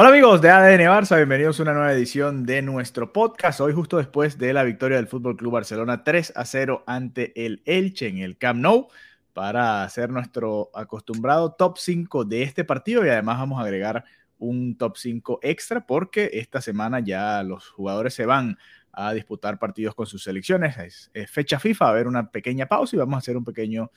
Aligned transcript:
Hola 0.00 0.10
amigos 0.10 0.40
de 0.40 0.48
ADN 0.48 0.82
Barça, 0.82 1.16
bienvenidos 1.16 1.58
a 1.58 1.64
una 1.64 1.72
nueva 1.72 1.92
edición 1.92 2.46
de 2.46 2.62
nuestro 2.62 3.12
podcast. 3.12 3.60
Hoy 3.60 3.72
justo 3.72 3.96
después 3.96 4.38
de 4.38 4.52
la 4.52 4.62
victoria 4.62 4.96
del 4.96 5.08
Fútbol 5.08 5.36
Club 5.36 5.54
Barcelona 5.54 6.04
3 6.04 6.34
a 6.36 6.44
0 6.44 6.84
ante 6.86 7.44
el 7.44 7.62
Elche 7.64 8.06
en 8.06 8.18
el 8.18 8.38
Camp 8.38 8.60
Nou 8.60 8.86
para 9.32 9.82
hacer 9.82 10.10
nuestro 10.10 10.70
acostumbrado 10.72 11.50
top 11.50 11.78
5 11.78 12.24
de 12.26 12.44
este 12.44 12.62
partido 12.64 13.04
y 13.04 13.08
además 13.08 13.38
vamos 13.38 13.58
a 13.58 13.64
agregar 13.64 14.04
un 14.38 14.78
top 14.78 14.96
5 14.98 15.40
extra 15.42 15.84
porque 15.84 16.30
esta 16.34 16.60
semana 16.60 17.00
ya 17.00 17.42
los 17.42 17.68
jugadores 17.68 18.14
se 18.14 18.24
van 18.24 18.56
a 18.92 19.12
disputar 19.14 19.58
partidos 19.58 19.96
con 19.96 20.06
sus 20.06 20.22
selecciones. 20.22 21.10
Es, 21.12 21.28
fecha 21.28 21.58
FIFA, 21.58 21.86
a 21.86 21.90
haber 21.90 22.06
una 22.06 22.30
pequeña 22.30 22.66
pausa 22.66 22.94
y 22.94 23.00
vamos 23.00 23.16
a 23.16 23.18
hacer 23.18 23.36
un 23.36 23.44
pequeño 23.44 23.90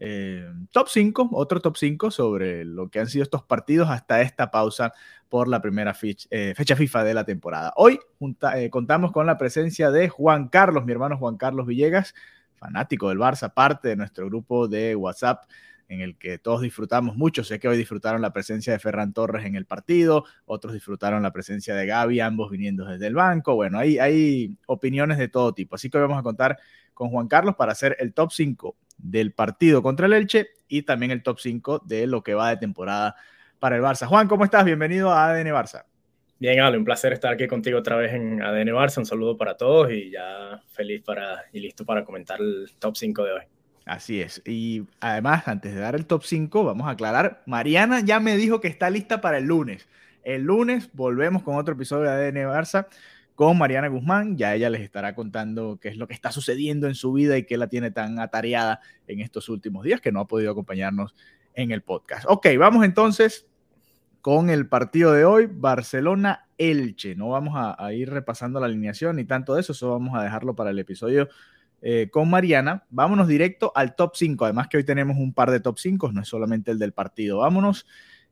eh, 0.00 0.46
top 0.70 0.88
5, 0.88 1.30
otro 1.32 1.60
top 1.60 1.76
5 1.76 2.10
sobre 2.10 2.64
lo 2.64 2.88
que 2.88 3.00
han 3.00 3.08
sido 3.08 3.24
estos 3.24 3.42
partidos 3.42 3.88
hasta 3.90 4.20
esta 4.20 4.50
pausa 4.50 4.92
por 5.28 5.48
la 5.48 5.60
primera 5.60 5.92
fecha, 5.92 6.28
eh, 6.30 6.54
fecha 6.56 6.76
FIFA 6.76 7.04
de 7.04 7.14
la 7.14 7.24
temporada. 7.24 7.72
Hoy 7.76 7.98
eh, 8.54 8.70
contamos 8.70 9.12
con 9.12 9.26
la 9.26 9.36
presencia 9.36 9.90
de 9.90 10.08
Juan 10.08 10.48
Carlos, 10.48 10.84
mi 10.84 10.92
hermano 10.92 11.18
Juan 11.18 11.36
Carlos 11.36 11.66
Villegas, 11.66 12.14
fanático 12.54 13.08
del 13.08 13.18
Barça, 13.18 13.52
parte 13.52 13.88
de 13.88 13.96
nuestro 13.96 14.26
grupo 14.26 14.68
de 14.68 14.94
WhatsApp 14.94 15.44
en 15.88 16.00
el 16.00 16.18
que 16.18 16.38
todos 16.38 16.60
disfrutamos 16.60 17.16
mucho. 17.16 17.42
Sé 17.44 17.58
que 17.58 17.66
hoy 17.66 17.76
disfrutaron 17.76 18.20
la 18.20 18.32
presencia 18.32 18.72
de 18.72 18.78
Ferran 18.78 19.12
Torres 19.12 19.46
en 19.46 19.56
el 19.56 19.64
partido, 19.64 20.24
otros 20.44 20.74
disfrutaron 20.74 21.22
la 21.22 21.32
presencia 21.32 21.74
de 21.74 21.86
Gaby, 21.86 22.20
ambos 22.20 22.50
viniendo 22.50 22.84
desde 22.84 23.06
el 23.06 23.14
banco. 23.14 23.54
Bueno, 23.54 23.78
hay, 23.78 23.98
hay 23.98 24.54
opiniones 24.66 25.18
de 25.18 25.28
todo 25.28 25.54
tipo. 25.54 25.74
Así 25.76 25.88
que 25.88 25.96
hoy 25.96 26.02
vamos 26.02 26.18
a 26.18 26.22
contar 26.22 26.58
con 26.94 27.08
Juan 27.10 27.26
Carlos 27.26 27.54
para 27.56 27.72
hacer 27.72 27.96
el 28.00 28.12
top 28.12 28.32
5 28.32 28.76
del 28.98 29.32
partido 29.32 29.82
contra 29.82 30.06
el 30.06 30.12
Elche 30.12 30.48
y 30.68 30.82
también 30.82 31.10
el 31.10 31.22
top 31.22 31.38
5 31.40 31.82
de 31.86 32.06
lo 32.06 32.22
que 32.22 32.34
va 32.34 32.50
de 32.50 32.56
temporada 32.58 33.16
para 33.58 33.76
el 33.76 33.82
Barça. 33.82 34.06
Juan, 34.06 34.28
¿cómo 34.28 34.44
estás? 34.44 34.64
Bienvenido 34.64 35.10
a 35.10 35.30
ADN 35.30 35.48
Barça. 35.48 35.84
Bien, 36.38 36.60
Ale, 36.60 36.78
un 36.78 36.84
placer 36.84 37.12
estar 37.12 37.32
aquí 37.32 37.48
contigo 37.48 37.78
otra 37.78 37.96
vez 37.96 38.12
en 38.12 38.42
ADN 38.42 38.68
Barça. 38.68 38.98
Un 38.98 39.06
saludo 39.06 39.36
para 39.36 39.56
todos 39.56 39.90
y 39.90 40.10
ya 40.10 40.60
feliz 40.68 41.02
para, 41.02 41.44
y 41.52 41.60
listo 41.60 41.84
para 41.84 42.04
comentar 42.04 42.40
el 42.40 42.70
top 42.78 42.96
5 42.96 43.24
de 43.24 43.32
hoy. 43.32 43.42
Así 43.86 44.20
es. 44.20 44.42
Y 44.44 44.84
además, 45.00 45.48
antes 45.48 45.74
de 45.74 45.80
dar 45.80 45.94
el 45.94 46.06
top 46.06 46.22
5, 46.22 46.62
vamos 46.62 46.86
a 46.86 46.90
aclarar, 46.90 47.42
Mariana 47.46 48.00
ya 48.00 48.20
me 48.20 48.36
dijo 48.36 48.60
que 48.60 48.68
está 48.68 48.90
lista 48.90 49.20
para 49.20 49.38
el 49.38 49.44
lunes. 49.44 49.88
El 50.22 50.42
lunes 50.42 50.90
volvemos 50.92 51.42
con 51.42 51.56
otro 51.56 51.74
episodio 51.74 52.04
de 52.04 52.10
ADN 52.10 52.50
Barça 52.50 52.86
con 53.38 53.56
Mariana 53.56 53.86
Guzmán. 53.86 54.36
Ya 54.36 54.52
ella 54.56 54.68
les 54.68 54.80
estará 54.80 55.14
contando 55.14 55.78
qué 55.80 55.90
es 55.90 55.96
lo 55.96 56.08
que 56.08 56.14
está 56.14 56.32
sucediendo 56.32 56.88
en 56.88 56.96
su 56.96 57.12
vida 57.12 57.38
y 57.38 57.44
qué 57.44 57.56
la 57.56 57.68
tiene 57.68 57.92
tan 57.92 58.18
atareada 58.18 58.80
en 59.06 59.20
estos 59.20 59.48
últimos 59.48 59.84
días 59.84 60.00
que 60.00 60.10
no 60.10 60.18
ha 60.18 60.26
podido 60.26 60.50
acompañarnos 60.50 61.14
en 61.54 61.70
el 61.70 61.82
podcast. 61.82 62.24
Ok, 62.26 62.48
vamos 62.58 62.84
entonces 62.84 63.46
con 64.22 64.50
el 64.50 64.66
partido 64.66 65.12
de 65.12 65.24
hoy, 65.24 65.48
Barcelona-Elche. 65.48 67.14
No 67.14 67.28
vamos 67.28 67.54
a, 67.54 67.92
ir 67.92 68.10
repasando 68.10 68.58
la 68.58 68.66
alineación 68.66 69.14
ni 69.14 69.24
tanto 69.24 69.54
de 69.54 69.60
eso, 69.60 69.70
eso 69.70 69.92
vamos 69.92 70.18
a 70.18 70.24
dejarlo 70.24 70.56
para 70.56 70.70
el 70.70 70.78
episodio 70.80 71.28
eh, 71.80 72.08
con 72.10 72.28
Mariana. 72.28 72.86
Vámonos 72.90 73.28
directo 73.28 73.70
al 73.76 73.94
top 73.94 74.16
5, 74.16 74.46
además 74.46 74.66
que 74.66 74.78
hoy 74.78 74.84
tenemos 74.84 75.16
un 75.16 75.32
par 75.32 75.52
de 75.52 75.60
top 75.60 75.78
5, 75.78 76.10
no 76.10 76.22
es 76.22 76.28
solamente 76.28 76.72
el 76.72 76.80
del 76.80 76.92
partido. 76.92 77.38
Vámonos 77.38 77.86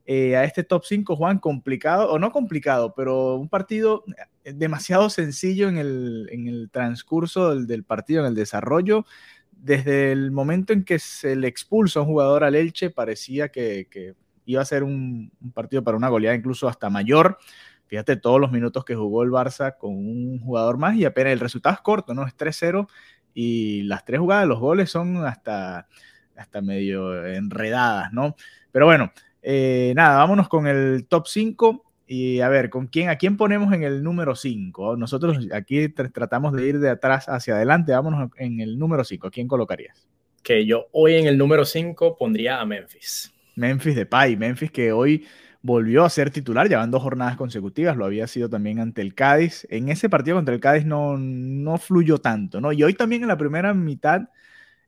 eh, 0.06 0.36
a 0.36 0.44
este 0.44 0.62
top 0.62 0.84
5, 0.84 1.16
Juan, 1.16 1.38
complicado, 1.38 2.10
o 2.10 2.18
no 2.18 2.30
complicado, 2.30 2.94
pero 2.94 3.34
un 3.34 3.48
partido 3.48 4.04
demasiado 4.44 5.10
sencillo 5.10 5.68
en 5.68 5.78
el, 5.78 6.28
en 6.30 6.46
el 6.46 6.70
transcurso 6.70 7.56
del, 7.56 7.82
partido, 7.84 8.20
en 8.20 8.28
el 8.28 8.34
desarrollo. 8.34 9.04
Desde 9.50 10.12
el 10.12 10.30
momento 10.30 10.72
en 10.72 10.84
que 10.84 11.00
se 11.00 11.34
le 11.34 11.48
expulsa 11.48 11.98
a 11.98 12.02
un 12.02 12.08
jugador 12.08 12.44
al 12.44 12.54
Elche, 12.54 12.90
parecía 12.90 13.48
que, 13.48 13.88
que 13.90 14.14
iba 14.44 14.62
a 14.62 14.66
ser 14.66 14.84
un, 14.84 15.32
un, 15.40 15.52
partido 15.52 15.82
para 15.82 15.96
una 15.96 16.08
goleada 16.08 16.36
incluso 16.36 16.68
hasta 16.68 16.88
mayor. 16.88 17.38
Fíjate 17.86 18.16
todos 18.16 18.40
los 18.40 18.52
minutos 18.52 18.84
que 18.84 18.94
jugó 18.94 19.24
el 19.24 19.30
Barça 19.30 19.76
con 19.76 19.92
un 19.94 20.38
jugador 20.40 20.78
más 20.78 20.96
y 20.96 21.04
apenas 21.04 21.32
el 21.32 21.40
resultado 21.40 21.74
es 21.74 21.80
corto, 21.80 22.14
¿no? 22.14 22.26
Es 22.26 22.36
3-0 22.36 22.86
y 23.34 23.82
las 23.82 24.04
tres 24.04 24.20
jugadas, 24.20 24.46
los 24.46 24.60
goles 24.60 24.90
son 24.90 25.24
hasta, 25.26 25.88
hasta 26.36 26.62
medio 26.62 27.26
enredadas, 27.26 28.12
¿no? 28.12 28.34
Pero 28.72 28.86
bueno, 28.86 29.12
eh, 29.48 29.92
nada, 29.94 30.16
vámonos 30.16 30.48
con 30.48 30.66
el 30.66 31.06
top 31.06 31.28
5 31.28 31.84
y 32.04 32.40
a 32.40 32.48
ver, 32.48 32.68
¿con 32.68 32.88
quién, 32.88 33.10
¿a 33.10 33.16
quién 33.16 33.36
ponemos 33.36 33.72
en 33.72 33.84
el 33.84 34.02
número 34.02 34.34
5? 34.34 34.96
Nosotros 34.96 35.38
aquí 35.52 35.88
tr 35.88 36.10
tratamos 36.10 36.52
de 36.52 36.66
ir 36.66 36.80
de 36.80 36.90
atrás 36.90 37.28
hacia 37.28 37.54
adelante, 37.54 37.92
vámonos 37.92 38.28
en 38.38 38.58
el 38.58 38.76
número 38.76 39.04
5, 39.04 39.28
¿a 39.28 39.30
quién 39.30 39.46
colocarías? 39.46 40.08
Que 40.42 40.66
yo 40.66 40.86
hoy 40.90 41.14
en 41.14 41.28
el 41.28 41.38
número 41.38 41.64
5 41.64 42.16
pondría 42.18 42.60
a 42.60 42.66
Memphis. 42.66 43.32
Memphis 43.54 43.94
de 43.94 44.04
Pai, 44.04 44.36
Memphis 44.36 44.72
que 44.72 44.90
hoy 44.90 45.24
volvió 45.62 46.04
a 46.04 46.10
ser 46.10 46.32
titular, 46.32 46.68
llevan 46.68 46.90
dos 46.90 47.04
jornadas 47.04 47.36
consecutivas, 47.36 47.96
lo 47.96 48.04
había 48.04 48.26
sido 48.26 48.50
también 48.50 48.80
ante 48.80 49.00
el 49.00 49.14
Cádiz. 49.14 49.64
En 49.70 49.90
ese 49.90 50.08
partido 50.08 50.36
contra 50.36 50.56
el 50.56 50.60
Cádiz 50.60 50.84
no, 50.84 51.16
no 51.18 51.78
fluyó 51.78 52.18
tanto, 52.18 52.60
¿no? 52.60 52.72
Y 52.72 52.82
hoy 52.82 52.94
también 52.94 53.22
en 53.22 53.28
la 53.28 53.38
primera 53.38 53.72
mitad, 53.74 54.22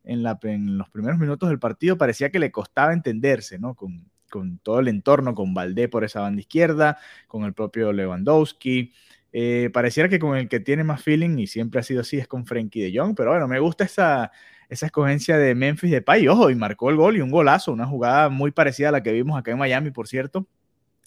en, 0.03 0.21
la, 0.21 0.37
en 0.43 0.77
los 0.77 0.89
primeros 0.89 1.17
minutos 1.17 1.47
del 1.47 1.59
partido, 1.59 1.97
parecía 1.97 2.29
que 2.29 2.39
le 2.39 2.51
costaba 2.51 2.91
entenderse, 2.91 3.57
¿no? 3.57 3.73
Con, 3.73 4.09
con 4.29 4.59
todo 4.59 4.79
el 4.79 4.87
entorno, 4.87 5.35
con 5.35 5.53
Valdé 5.53 5.89
por 5.89 6.03
esa 6.03 6.21
banda 6.21 6.41
izquierda, 6.41 6.97
con 7.27 7.43
el 7.43 7.53
propio 7.53 7.91
Lewandowski. 7.91 8.93
Eh, 9.31 9.69
pareciera 9.73 10.09
que 10.09 10.19
con 10.19 10.37
el 10.37 10.47
que 10.47 10.59
tiene 10.59 10.83
más 10.83 11.03
feeling, 11.03 11.37
y 11.37 11.47
siempre 11.47 11.79
ha 11.79 11.83
sido 11.83 12.01
así, 12.01 12.17
es 12.17 12.27
con 12.27 12.45
Frenkie 12.45 12.81
de 12.81 12.97
Jong, 12.97 13.15
pero 13.15 13.31
bueno, 13.31 13.47
me 13.47 13.59
gusta 13.59 13.83
esa, 13.83 14.31
esa 14.69 14.85
escogencia 14.87 15.37
de 15.37 15.53
Memphis 15.55 15.91
de 15.91 16.01
Pay, 16.01 16.27
ojo, 16.27 16.49
y 16.49 16.55
marcó 16.55 16.89
el 16.89 16.95
gol 16.95 17.17
y 17.17 17.21
un 17.21 17.31
golazo, 17.31 17.71
una 17.71 17.85
jugada 17.85 18.29
muy 18.29 18.51
parecida 18.51 18.89
a 18.89 18.91
la 18.91 19.03
que 19.03 19.11
vimos 19.11 19.37
acá 19.37 19.51
en 19.51 19.57
Miami, 19.57 19.91
por 19.91 20.07
cierto. 20.07 20.47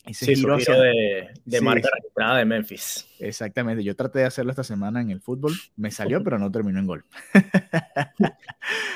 Ese 0.04 0.26
sí, 0.26 0.34
giro, 0.34 0.56
hacia... 0.56 0.74
de, 0.74 1.30
de 1.44 1.58
sí, 1.58 1.64
marca 1.64 1.88
registrada 1.94 2.38
de 2.38 2.44
Memphis. 2.44 3.06
Exactamente, 3.20 3.84
yo 3.84 3.94
traté 3.94 4.20
de 4.20 4.24
hacerlo 4.24 4.50
esta 4.50 4.64
semana 4.64 5.00
en 5.00 5.10
el 5.10 5.20
fútbol, 5.20 5.52
me 5.76 5.90
salió, 5.92 6.22
pero 6.24 6.38
no 6.38 6.50
terminó 6.50 6.80
en 6.80 6.86
gol. 6.86 7.04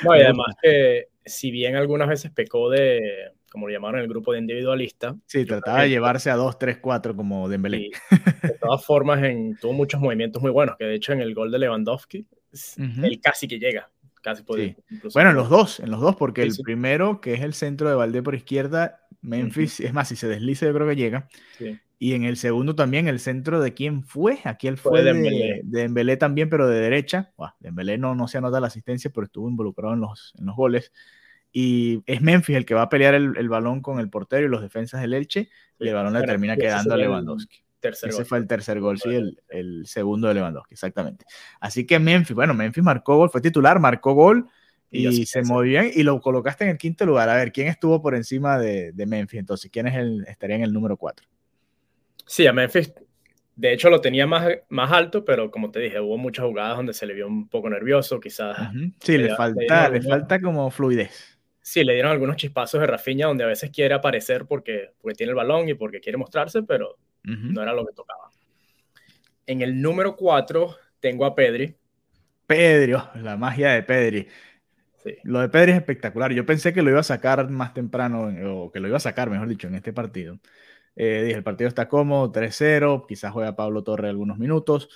no, 0.03 0.17
y 0.17 0.21
además 0.23 0.57
que 0.61 1.09
si 1.25 1.51
bien 1.51 1.77
algunas 1.77 2.09
veces 2.09 2.33
pecó 2.33 2.71
de, 2.71 3.33
como 3.57 3.69
lo 3.69 3.73
llamaron 3.73 4.03
el 4.03 4.07
grupo 4.07 4.35
de 4.35 4.41
individualista. 4.41 5.17
Sí, 5.25 5.47
trataba 5.47 5.81
de 5.81 5.89
llevarse 5.89 6.29
a 6.29 6.37
2, 6.37 6.59
3, 6.59 6.77
4 6.77 7.17
como 7.17 7.49
Dembélé. 7.49 7.89
De 8.43 8.51
todas 8.61 8.85
formas, 8.85 9.23
en, 9.25 9.57
tuvo 9.57 9.73
muchos 9.73 9.99
movimientos 9.99 10.43
muy 10.43 10.51
buenos, 10.51 10.77
que 10.77 10.85
de 10.85 10.95
hecho 10.95 11.15
en 11.15 11.23
el 11.23 11.35
gol 11.35 11.51
de 11.51 11.59
Lewandowski, 11.61 12.19
uh 12.19 12.53
-huh. 12.53 13.07
él 13.07 13.19
casi 13.19 13.49
que 13.49 13.59
llega. 13.59 13.91
Casi 14.23 14.43
puede, 14.43 14.77
sí. 14.91 14.99
Bueno, 15.15 15.31
en 15.31 15.37
los 15.37 15.49
dos, 15.49 15.81
en 15.81 15.91
los 15.91 16.03
dos, 16.03 16.17
porque 16.17 16.43
sí, 16.43 16.49
el 16.49 16.53
sí. 16.53 16.63
primero, 16.65 17.23
que 17.23 17.33
es 17.33 17.41
el 17.41 17.55
centro 17.55 17.89
de 17.89 17.95
Valdé 17.95 18.23
por 18.23 18.35
izquierda, 18.35 19.01
Memphis, 19.23 19.81
uh 19.81 19.85
-huh. 19.85 19.87
es 19.87 19.95
más, 19.95 20.09
si 20.09 20.17
se 20.17 20.29
desliza, 20.29 20.67
yo 20.67 20.75
creo 20.75 20.87
que 20.87 20.97
llega. 20.97 21.27
Y 21.99 22.13
en 22.13 22.25
el 22.25 22.37
segundo 22.37 22.75
también, 22.75 23.09
el 23.09 23.21
centro 23.21 23.61
de 23.61 23.73
quién 23.73 24.03
fue. 24.03 24.41
Aquí 24.45 24.69
él 24.69 24.77
fue, 24.77 24.91
fue 24.91 25.03
de, 25.03 25.15
Dembélé. 25.15 25.61
de 25.65 25.81
Dembélé 25.81 26.19
también, 26.19 26.51
pero 26.51 26.69
de 26.69 26.79
derecha. 26.79 27.33
Wow, 27.39 27.53
Dembélé 27.59 27.97
no, 27.97 28.15
no 28.15 28.29
se 28.29 28.37
anota 28.37 28.61
la 28.61 28.67
asistencia, 28.67 29.11
pero 29.15 29.25
estuvo 29.25 29.49
involucrado 29.49 29.95
en 29.95 30.01
los, 30.01 30.35
en 30.39 30.45
los 30.45 30.55
goles. 30.57 30.93
Y 31.59 32.03
es 32.05 32.21
Memphis 32.21 32.55
el 32.55 32.67
que 32.67 32.75
va 32.75 32.83
a 32.83 32.91
pelear 32.91 33.15
el, 33.15 33.35
el 33.39 33.49
balón 33.49 33.81
con 33.81 33.99
el 33.99 34.11
portero 34.11 34.45
y 34.45 34.51
los 34.51 34.61
defensas 34.61 35.01
del 35.01 35.15
Elche. 35.15 35.49
Y 35.79 35.89
el 35.89 35.95
balón 35.95 36.13
le 36.13 36.21
termina 36.21 36.55
quedando 36.55 36.93
a 36.93 36.99
Lewandowski. 36.99 37.65
Ese 37.81 38.11
gol. 38.11 38.27
fue 38.27 38.39
el 38.39 38.47
tercer 38.47 38.79
gol, 38.79 38.99
sí, 39.01 39.09
el, 39.15 39.41
el, 39.49 39.87
segundo 39.87 40.29
de 40.29 40.35
Lewandowski, 40.35 40.75
exactamente. 40.75 41.25
Así 41.59 41.87
que 41.87 41.99
Memphis, 41.99 42.37
bueno, 42.37 42.53
Memphis 42.53 42.85
marcó 42.85 43.17
gol, 43.17 43.31
fue 43.31 43.41
titular, 43.41 43.81
marcó 43.81 44.13
gol 44.13 44.51
y, 44.91 45.09
y 45.09 45.25
se 45.25 45.41
movió 45.45 45.81
bien 45.81 45.93
y 45.95 46.03
lo 46.03 46.21
colocaste 46.21 46.65
en 46.65 46.71
el 46.73 46.77
quinto 46.77 47.07
lugar. 47.07 47.31
A 47.31 47.37
ver, 47.37 47.53
¿quién 47.53 47.69
estuvo 47.69 48.03
por 48.03 48.15
encima 48.15 48.59
de, 48.59 48.93
de 48.93 49.07
Memphis? 49.07 49.41
Entonces, 49.41 49.71
¿quién 49.71 49.87
es 49.87 49.95
el, 49.95 50.27
estaría 50.29 50.57
en 50.57 50.63
el 50.63 50.75
número 50.75 50.99
4? 50.99 51.27
Sí, 52.27 52.47
a 52.47 52.53
Memphis, 52.53 52.93
de 53.55 53.73
hecho 53.73 53.89
lo 53.89 54.03
tenía 54.03 54.27
más, 54.27 54.47
más 54.69 54.93
alto, 54.93 55.25
pero 55.25 55.51
como 55.51 55.71
te 55.71 55.81
dije, 55.81 56.01
hubo 56.01 56.19
muchas 56.19 56.45
jugadas 56.45 56.77
donde 56.77 56.93
se 56.93 57.07
le 57.07 57.15
vio 57.15 57.27
un 57.27 57.49
poco 57.49 57.71
nervioso, 57.71 58.21
quizás. 58.21 58.59
Uh 58.59 58.63
-huh. 58.75 58.95
Sí, 59.01 59.17
le, 59.17 59.25
le 59.29 59.37
falta, 59.37 59.89
le 59.89 60.03
falta 60.03 60.39
como 60.39 60.71
fluidez. 60.71 61.36
Sí, 61.67 61.83
le 61.83 61.95
dieron 61.95 62.13
algunos 62.13 62.37
chispazos 62.37 62.81
de 62.81 62.87
Rafinha 62.87 63.27
donde 63.27 63.43
a 63.43 63.49
veces 63.49 63.73
quiere 63.73 63.93
aparecer 63.93 64.47
porque, 64.47 64.93
porque 65.03 65.17
tiene 65.17 65.31
el 65.31 65.35
balón 65.35 65.69
y 65.69 65.75
porque 65.75 65.99
quiere 65.99 66.17
mostrarse, 66.17 66.63
pero 66.63 66.91
uh 66.91 67.29
-huh. 67.29 67.53
no 67.53 67.61
era 67.61 67.73
lo 67.73 67.85
que 67.85 67.93
tocaba. 67.93 68.31
En 69.49 69.63
el 69.63 69.83
número 69.83 70.15
4 70.15 70.77
tengo 71.01 71.27
a 71.27 71.35
Pedri. 71.35 71.75
Pedri, 72.47 72.95
oh, 72.95 73.11
la 73.17 73.37
magia 73.37 73.73
de 73.73 73.83
Pedri. 73.83 74.29
Lo 75.25 75.41
de 75.41 75.49
Pedri 75.49 75.73
es 75.73 75.79
espectacular. 75.79 76.33
Yo 76.33 76.47
pensé 76.47 76.73
que 76.73 76.83
lo 76.83 76.91
iba 76.91 77.01
a 77.01 77.03
sacar 77.03 77.51
más 77.51 77.75
temprano, 77.75 78.33
o 78.49 78.71
que 78.71 78.79
lo 78.79 78.87
iba 78.87 78.99
a 78.99 79.01
sacar, 79.01 79.29
mejor 79.29 79.49
dicho, 79.49 79.67
en 79.67 79.75
este 79.75 79.93
partido. 79.93 80.39
Eh, 80.95 81.23
dije, 81.25 81.39
el 81.39 81.43
partido 81.43 81.67
está 81.67 81.89
cómodo, 81.89 82.31
3-0, 82.31 83.07
quizás 83.09 83.33
juega 83.33 83.57
Pablo 83.57 83.83
Torre 83.83 84.09
algunos 84.09 84.39
minutos, 84.39 84.89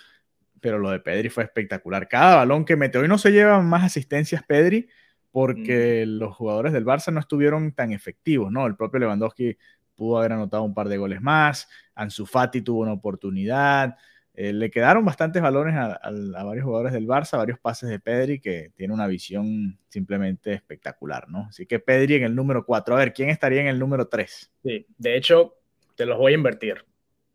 pero 0.60 0.78
lo 0.78 0.92
de 0.92 1.00
Pedri 1.00 1.30
fue 1.30 1.42
espectacular. 1.42 2.06
Cada 2.06 2.36
balón 2.36 2.64
que 2.64 2.76
mete, 2.76 2.96
hoy 2.98 3.08
no 3.08 3.18
se 3.18 3.32
llevan 3.32 3.68
más 3.68 3.82
asistencias 3.82 4.44
Pedri 4.44 4.88
porque 5.30 6.04
los 6.06 6.34
jugadores 6.34 6.72
del 6.72 6.84
Barça 6.84 7.12
no 7.12 7.20
estuvieron 7.20 7.72
tan 7.72 7.92
efectivos, 7.92 8.50
¿no? 8.50 8.66
El 8.66 8.76
propio 8.76 9.00
Lewandowski 9.00 9.56
pudo 9.94 10.18
haber 10.18 10.32
anotado 10.32 10.62
un 10.62 10.74
par 10.74 10.88
de 10.88 10.96
goles 10.96 11.20
más, 11.20 11.68
Ansu 11.94 12.26
Fati 12.26 12.62
tuvo 12.62 12.80
una 12.80 12.92
oportunidad, 12.92 13.96
eh, 14.34 14.52
le 14.52 14.70
quedaron 14.70 15.04
bastantes 15.04 15.42
balones 15.42 15.74
a, 15.76 15.98
varios 16.44 16.64
jugadores 16.64 16.92
del 16.92 17.06
Barça, 17.06 17.36
varios 17.36 17.58
pases 17.58 17.90
de 17.90 17.98
Pedri, 17.98 18.40
que 18.40 18.70
tiene 18.74 18.94
una 18.94 19.06
visión 19.06 19.78
simplemente 19.88 20.52
espectacular, 20.52 21.28
¿no? 21.28 21.46
Así 21.50 21.66
que 21.66 21.80
Pedri 21.80 22.14
en 22.14 22.22
el 22.22 22.34
número 22.34 22.64
4. 22.64 22.94
A 22.94 22.98
ver, 22.98 23.12
¿quién 23.12 23.28
estaría 23.28 23.60
en 23.60 23.66
el 23.66 23.78
número 23.78 24.08
3? 24.08 24.52
Sí, 24.62 24.86
de 24.96 25.16
hecho, 25.16 25.56
te 25.94 26.06
los 26.06 26.16
voy 26.16 26.32
a 26.32 26.36
invertir. 26.36 26.84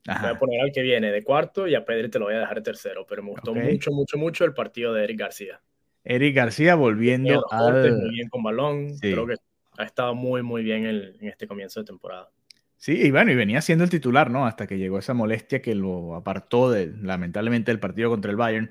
Voy 0.08 0.30
a 0.32 0.40
poner 0.40 0.62
al 0.62 0.72
que 0.72 0.84
viene 0.84 1.12
de 1.12 1.24
cuarto 1.24 1.68
y 1.68 1.76
a 1.76 1.84
Pedri 1.84 2.10
te 2.10 2.20
lo 2.20 2.26
voy 2.26 2.36
a 2.36 2.40
dejar 2.40 2.58
de 2.58 2.62
tercero, 2.62 3.06
pero 3.08 3.24
me 3.24 3.32
gustó 3.32 3.54
mucho, 3.54 3.92
mucho, 3.92 4.18
mucho 4.18 4.46
el 4.46 4.54
partido 4.54 4.94
de 4.94 5.04
Eric 5.04 5.20
García. 5.20 5.62
Eric 6.06 6.36
García 6.36 6.76
volviendo 6.76 7.46
a 7.52 7.72
muy 7.72 8.12
bien 8.12 8.30
con 8.30 8.44
balón, 8.44 8.98
creo 9.00 9.28
que 9.28 9.36
ha 9.78 9.84
estado 9.84 10.16
muy, 10.16 10.44
muy 10.44 10.64
bien 10.64 10.86
en 10.86 11.28
este 11.28 11.48
comienzo 11.48 11.82
de 11.82 11.88
temporada. 11.88 12.30
Sí, 12.78 13.02
y 13.02 13.12
bueno, 13.12 13.32
y 13.32 13.36
venía 13.36 13.62
siendo 13.62 13.84
el 13.84 13.90
titular, 13.90 14.30
¿no? 14.30 14.46
Hasta 14.46 14.68
que 14.68 14.78
llegó 14.78 15.00
esa 15.00 15.14
molestia 15.14 15.62
que 15.62 15.74
lo 15.74 16.16
apartó 16.16 16.70
de, 16.70 16.94
lamentablemente 17.02 17.72
del 17.72 17.80
partido 17.80 18.10
contra 18.10 18.30
el 18.30 18.38
Bayern. 18.38 18.70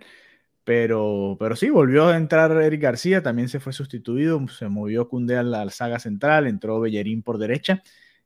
Pero, 0.63 1.37
pero 1.39 1.57
sí, 1.57 1.69
volvió 1.69 2.09
a 2.09 2.17
entrar 2.17 2.53
Eric 2.63 2.81
García, 2.81 3.23
también 3.23 3.49
se 3.49 3.61
fue 3.61 3.73
sustituido, 3.73 4.47
se 4.49 4.69
movió 4.69 5.09
Cundé 5.09 5.37
a 5.37 5.43
la 5.43 5.69
saga 5.71 5.99
central, 5.99 6.47
entró 6.47 6.81
Bellerín 6.81 7.23
por 7.23 7.39
derecha. 7.39 7.83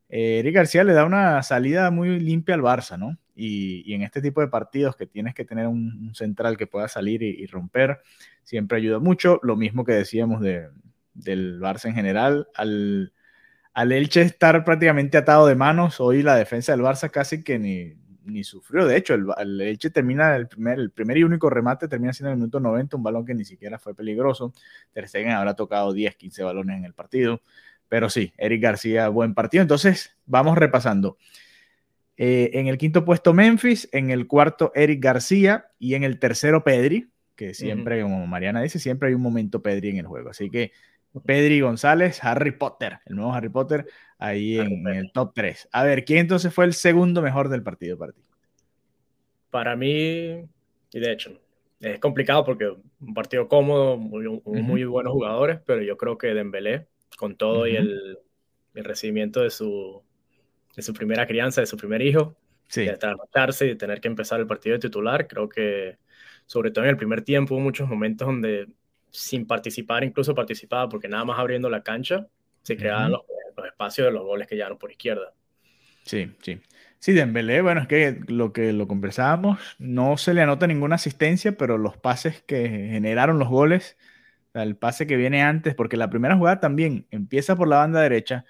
Eh, 0.08 0.38
Eric 0.40 0.55
García 0.55 0.84
le 0.84 0.93
da 0.93 1.05
una 1.05 1.43
salida 1.43 1.90
muy 1.90 2.20
limpia 2.20 2.55
al 2.55 2.62
Barça, 2.62 2.99
¿no? 2.99 3.16
Y, 3.40 3.94
en 3.94 4.02
este 4.02 4.20
tipo 4.20 4.40
de 4.40 4.49
partidos 4.49 4.96
que 4.96 5.06
tienes 5.06 5.32
que 5.32 5.44
tener 5.44 5.69
un, 5.69 6.12
central 6.12 6.56
que 6.56 6.67
pueda 6.67 6.88
salir 6.88 7.23
y, 7.23 7.46
romper, 7.46 8.00
siempre 8.43 8.79
ayuda 8.79 8.99
mucho. 8.99 9.38
Lo 9.44 9.55
mismo 9.55 9.85
que 9.85 9.93
decíamos 9.93 10.40
de, 10.40 10.69
del 11.14 11.61
Barça 11.61 11.87
en 11.87 11.94
general, 11.94 12.49
al, 12.55 13.12
al 13.75 13.93
Elche 13.93 14.23
estar 14.23 14.64
prácticamente 14.64 15.19
atado 15.19 15.46
de 15.46 15.55
manos, 15.55 16.00
hoy 16.00 16.25
la 16.25 16.35
defensa 16.35 16.73
del 16.73 16.81
Barça 16.81 17.11
casi 17.11 17.44
que 17.44 17.61
ni, 17.61 18.43
sufrió. 18.43 18.87
De 18.87 18.96
hecho, 18.96 19.14
el, 19.14 19.61
Elche 19.61 19.91
termina 19.91 20.34
el 20.34 20.49
primer, 20.49 20.81
el 20.81 21.17
y 21.17 21.23
único 21.23 21.49
remate, 21.49 21.87
termina 21.87 22.12
siendo 22.12 22.31
en 22.31 22.32
el 22.32 22.38
minuto 22.38 22.58
90, 22.58 22.96
un 22.96 23.05
balón 23.05 23.25
que 23.25 23.34
ni 23.34 23.44
siquiera 23.44 23.79
fue 23.79 23.94
peligroso. 23.94 24.52
Ter 24.93 25.08
Stegen 25.08 25.31
habrá 25.31 25.55
tocado 25.55 25.93
10, 25.93 26.17
15 26.17 26.43
balones 26.43 26.76
en 26.76 26.84
el 26.87 26.93
partido. 26.93 27.41
Pero 27.88 28.11
sí, 28.11 28.32
Eric 28.37 28.62
García, 28.62 29.08
buen 29.08 29.32
partido. 29.32 29.62
Entonces, 29.62 30.17
vamos 30.26 30.58
repasando. 30.58 31.17
Eh, 32.20 32.50
en 32.55 32.67
el 32.67 32.79
quinto 32.79 33.05
puesto 33.05 33.32
Memphis, 33.32 33.88
en 33.93 34.11
el 34.11 34.26
cuarto 34.26 34.73
Eric 34.75 35.00
García 35.00 35.70
y 35.79 35.94
en 35.94 36.03
el 36.03 36.19
tercero 36.19 36.65
Pedri, 36.65 37.09
que 37.37 37.55
siempre, 37.55 38.03
como 38.03 38.26
Mariana 38.26 38.61
dice, 38.61 38.81
siempre 38.81 39.09
hay 39.09 39.15
un 39.15 39.23
momento 39.23 39.62
Pedri 39.62 39.91
en 39.91 39.99
el 39.99 40.06
juego. 40.06 40.29
Así 40.29 40.50
que 40.50 40.73
Pedri 41.25 41.61
González, 41.61 42.23
Harry 42.25 42.50
Potter, 42.50 42.99
el 43.06 43.15
nuevo 43.15 43.32
Harry 43.32 43.49
Potter, 43.49 43.87
ahí 44.19 44.59
en, 44.59 44.85
el 44.88 45.12
top 45.12 45.31
3. 45.32 45.69
A 45.70 45.85
ver, 45.85 46.05
¿quién 46.05 46.19
entonces 46.19 46.53
fue 46.53 46.65
el 46.65 46.75
segundo 46.75 47.23
mejor 47.23 47.49
del 47.49 47.62
partido 47.62 47.97
para 47.97 48.12
ti? 48.12 48.20
Para 49.50 49.76
mí, 49.76 50.44
y 50.93 51.00
de 51.00 51.12
hecho, 51.12 51.41
es 51.79 52.00
complicado 52.00 52.44
porque 52.44 52.69
un 53.00 53.15
partido 53.15 53.47
cómodo, 53.47 53.97
muy, 53.97 54.29
muy 54.44 54.82
buenos 54.82 55.12
jugadores, 55.12 55.61
pero 55.65 55.82
yo 55.82 55.97
creo 55.97 56.19
que 56.19 56.35
Dembélé, 56.35 56.88
con 57.17 57.37
todo 57.37 57.69
y 57.69 57.76
el, 57.76 58.19
el, 58.75 58.85
recibimiento 58.85 59.41
de 59.41 59.50
su, 59.50 60.03
de 60.78 60.82
su 60.82 60.94
primera 60.94 61.26
crianza, 61.26 61.60
de 61.60 61.66
su 61.66 61.76
primer 61.76 62.00
hijo, 62.00 62.36
sí. 62.69 62.84
de 62.84 62.96
trasnocharse 62.96 63.66
y 63.66 63.70
de 63.70 63.75
tener 63.75 64.00
que 64.00 64.06
empezar 64.06 64.38
el 64.38 64.46
partido 64.46 64.75
de 64.75 64.78
titular, 64.78 65.26
creo 65.26 65.48
que 65.48 65.98
sobre 66.46 66.70
todo 66.70 66.84
en 66.84 66.90
el 66.90 66.96
primer 66.96 67.22
tiempo 67.22 67.56
hubo 67.56 67.60
muchos 67.60 67.88
momentos 67.88 68.28
donde 68.28 68.69
sin 69.10 69.44
participar, 69.44 70.04
incluso 70.04 70.36
participaba, 70.36 70.88
porque 70.88 71.08
nada 71.08 71.25
más 71.25 71.36
abriendo 71.36 71.69
la 71.69 71.82
cancha 71.82 72.28
se 72.62 72.76
creaban 72.76 73.10
los, 73.10 73.22
espacios 73.66 74.06
de 74.06 74.12
los 74.12 74.22
goles 74.22 74.46
que 74.46 74.54
llegaron 74.54 74.78
por 74.78 74.92
izquierda. 74.92 75.34
Sí, 76.04 76.30
sí. 76.42 76.60
Sí, 77.00 77.12
Dembélé, 77.12 77.60
bueno, 77.60 77.81
es 77.81 77.88
que 77.88 78.20
lo 78.28 78.52
que 78.52 78.72
lo 78.72 78.86
conversábamos, 78.86 79.58
no 79.81 80.16
se 80.16 80.32
le 80.32 80.42
anota 80.42 80.69
ninguna 80.69 80.94
asistencia, 80.94 81.56
pero 81.56 81.76
los 81.76 81.96
pases 81.96 82.40
que 82.42 82.69
generaron 82.69 83.40
los 83.40 83.48
goles, 83.48 83.96
el 84.54 84.76
pase 84.76 85.08
que 85.08 85.16
viene 85.16 85.42
antes, 85.42 85.74
porque 85.74 85.96
la 85.96 86.08
primera 86.08 86.36
jugada 86.36 86.60
también 86.60 87.08
empieza 87.10 87.56
por 87.56 87.66
la 87.66 87.78
banda 87.78 88.00
derecha, 88.00 88.44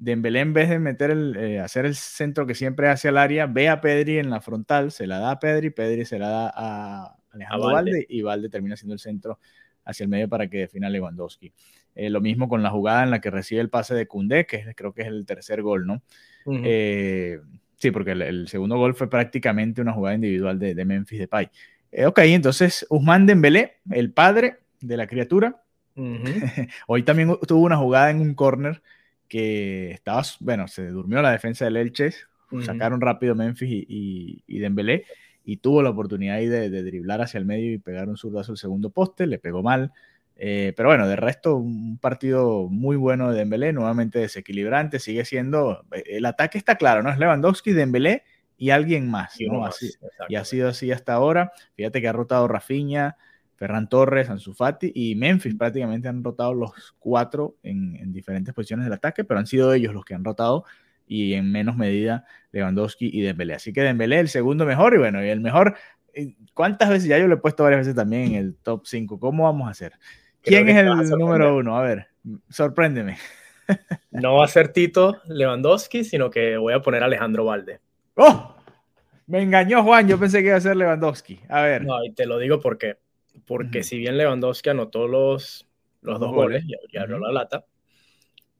Dembélé 0.00 0.40
en 0.40 0.52
vez 0.52 0.68
de 0.68 0.78
meter 0.78 1.10
el, 1.10 1.36
eh, 1.36 1.58
hacer 1.58 1.84
el 1.84 1.96
centro 1.96 2.46
que 2.46 2.54
siempre 2.54 2.88
hace 2.88 3.08
al 3.08 3.18
área, 3.18 3.46
ve 3.46 3.68
a 3.68 3.80
Pedri 3.80 4.18
en 4.18 4.30
la 4.30 4.40
frontal, 4.40 4.92
se 4.92 5.06
la 5.08 5.18
da 5.18 5.32
a 5.32 5.38
Pedri, 5.40 5.70
Pedri 5.70 6.04
se 6.04 6.18
la 6.18 6.28
da 6.28 6.52
a 6.54 7.16
Alejandro 7.32 7.72
Valde. 7.72 8.06
y 8.08 8.22
Valde 8.22 8.48
termina 8.48 8.76
siendo 8.76 8.94
el 8.94 9.00
centro 9.00 9.40
hacia 9.84 10.04
el 10.04 10.10
medio 10.10 10.28
para 10.28 10.48
que 10.48 10.58
defina 10.58 10.88
Lewandowski. 10.88 11.52
Eh, 11.94 12.10
lo 12.10 12.20
mismo 12.20 12.48
con 12.48 12.62
la 12.62 12.70
jugada 12.70 13.02
en 13.02 13.10
la 13.10 13.20
que 13.20 13.30
recibe 13.30 13.60
el 13.60 13.70
pase 13.70 13.94
de 13.94 14.06
Koundé, 14.06 14.46
que 14.46 14.72
creo 14.76 14.92
que 14.92 15.02
es 15.02 15.08
el 15.08 15.26
tercer 15.26 15.62
gol, 15.62 15.86
¿no? 15.86 16.02
Eh, 16.46 17.40
sí, 17.76 17.90
porque 17.90 18.12
el, 18.12 18.46
segundo 18.46 18.76
gol 18.76 18.94
fue 18.94 19.10
prácticamente 19.10 19.80
una 19.80 19.92
jugada 19.92 20.14
individual 20.14 20.58
de, 20.58 20.74
de 20.76 20.84
Memphis 20.84 21.18
Depay. 21.18 21.50
Eh, 21.90 22.06
ok, 22.06 22.18
entonces 22.20 22.86
Usman 22.88 23.26
Dembélé, 23.26 23.78
el 23.90 24.12
padre 24.12 24.58
de 24.80 24.96
la 24.96 25.06
criatura, 25.06 25.62
hoy 26.86 27.02
también 27.02 27.36
tuvo 27.48 27.64
una 27.64 27.76
jugada 27.76 28.10
en 28.10 28.20
un 28.20 28.34
corner 28.34 28.80
que 29.28 29.90
estaba, 29.90 30.22
bueno, 30.40 30.68
se 30.68 30.88
durmió 30.88 31.22
la 31.22 31.32
defensa 31.32 31.64
del 31.64 31.76
Elche, 31.76 32.12
sacaron 32.64 33.00
rápido 33.00 33.34
Memphis 33.34 33.68
y, 33.70 33.86
y, 33.88 34.44
y 34.46 34.58
Dembélé 34.58 35.04
y 35.48 35.56
tuvo 35.56 35.82
la 35.82 35.88
oportunidad 35.88 36.36
ahí 36.36 36.46
de, 36.46 36.68
driblar 36.68 37.22
hacia 37.22 37.38
el 37.38 37.46
medio 37.46 37.72
y 37.72 37.78
pegar 37.78 38.10
un 38.10 38.18
zurdazo 38.18 38.52
al 38.52 38.58
segundo 38.58 38.90
poste, 38.90 39.26
le 39.26 39.38
pegó 39.38 39.62
mal. 39.62 39.92
Eh, 40.36 40.74
pero 40.76 40.90
bueno, 40.90 41.08
de 41.08 41.16
resto, 41.16 41.56
un 41.56 41.96
partido 41.96 42.68
muy 42.68 42.96
bueno 42.96 43.30
de 43.30 43.38
Dembélé, 43.38 43.72
nuevamente 43.72 44.18
desequilibrante, 44.18 44.98
sigue 44.98 45.24
siendo, 45.24 45.86
eh, 45.92 46.02
el 46.04 46.26
ataque 46.26 46.58
está 46.58 46.76
claro, 46.76 47.02
¿no? 47.02 47.08
Es 47.08 47.18
Lewandowski, 47.18 47.72
Dembélé 47.72 48.24
y 48.58 48.68
alguien 48.68 49.10
más, 49.10 49.38
¿no? 49.40 49.64
así, 49.64 49.90
y 50.28 50.34
ha 50.34 50.44
sido 50.44 50.68
así 50.68 50.92
hasta 50.92 51.14
ahora. 51.14 51.52
Fíjate 51.76 52.02
que 52.02 52.08
ha 52.08 52.12
rotado 52.12 52.46
Rafinha, 52.46 53.16
Ferran 53.58 53.88
Torres, 53.88 54.30
Ansu 54.30 54.54
Fati 54.54 54.92
y 54.94 55.16
Memphis 55.16 55.56
prácticamente 55.56 56.06
han 56.06 56.22
rotado 56.22 56.54
los 56.54 56.94
cuatro 56.98 57.56
en, 57.64 57.96
en 57.96 58.12
diferentes 58.12 58.54
posiciones 58.54 58.86
del 58.86 58.92
ataque, 58.92 59.24
pero 59.24 59.40
han 59.40 59.46
sido 59.46 59.72
ellos 59.72 59.92
los 59.92 60.04
que 60.04 60.14
han 60.14 60.24
rotado 60.24 60.64
y 61.08 61.34
en 61.34 61.50
menos 61.50 61.76
medida 61.76 62.24
Lewandowski 62.52 63.10
y 63.12 63.22
Dembélé. 63.22 63.54
Así 63.54 63.72
que 63.72 63.82
Dembélé 63.82 64.20
el 64.20 64.28
segundo 64.28 64.64
mejor 64.64 64.94
y 64.94 64.98
bueno, 64.98 65.24
y 65.24 65.28
el 65.28 65.40
mejor, 65.40 65.74
eh, 66.14 66.34
¿cuántas 66.54 66.88
veces? 66.88 67.08
Ya 67.08 67.18
yo 67.18 67.26
lo 67.26 67.34
he 67.34 67.38
puesto 67.38 67.64
varias 67.64 67.80
veces 67.80 67.96
también 67.96 68.26
en 68.26 68.34
el 68.36 68.54
top 68.56 68.86
5. 68.86 69.18
¿Cómo 69.18 69.44
vamos 69.44 69.66
a 69.66 69.72
hacer? 69.72 69.94
¿Quién 70.40 70.68
es 70.68 70.76
el 70.76 70.86
número 71.18 71.56
uno? 71.56 71.76
A 71.76 71.82
ver, 71.82 72.08
sorpréndeme. 72.48 73.18
No 74.10 74.36
va 74.36 74.46
a 74.46 74.48
ser 74.48 74.68
Tito 74.68 75.20
Lewandowski, 75.26 76.02
sino 76.02 76.30
que 76.30 76.56
voy 76.56 76.72
a 76.72 76.80
poner 76.80 77.02
a 77.02 77.06
Alejandro 77.06 77.44
Valde. 77.44 77.80
¡Oh! 78.14 78.56
Me 79.26 79.42
engañó 79.42 79.82
Juan, 79.82 80.08
yo 80.08 80.18
pensé 80.18 80.40
que 80.40 80.46
iba 80.46 80.56
a 80.56 80.60
ser 80.62 80.74
Lewandowski. 80.74 81.38
A 81.50 81.60
ver. 81.60 81.84
No, 81.84 82.02
y 82.02 82.12
te 82.12 82.24
lo 82.24 82.38
digo 82.38 82.60
porque, 82.60 82.96
porque 83.46 83.82
si 83.82 83.98
bien 83.98 84.18
Lewandowski 84.18 84.70
anotó 84.70 85.08
los, 85.08 85.68
los, 86.02 86.20
dos 86.20 86.32
goles, 86.32 86.64
y 86.66 86.96
abrió 86.96 87.18
la 87.18 87.32
lata, 87.32 87.64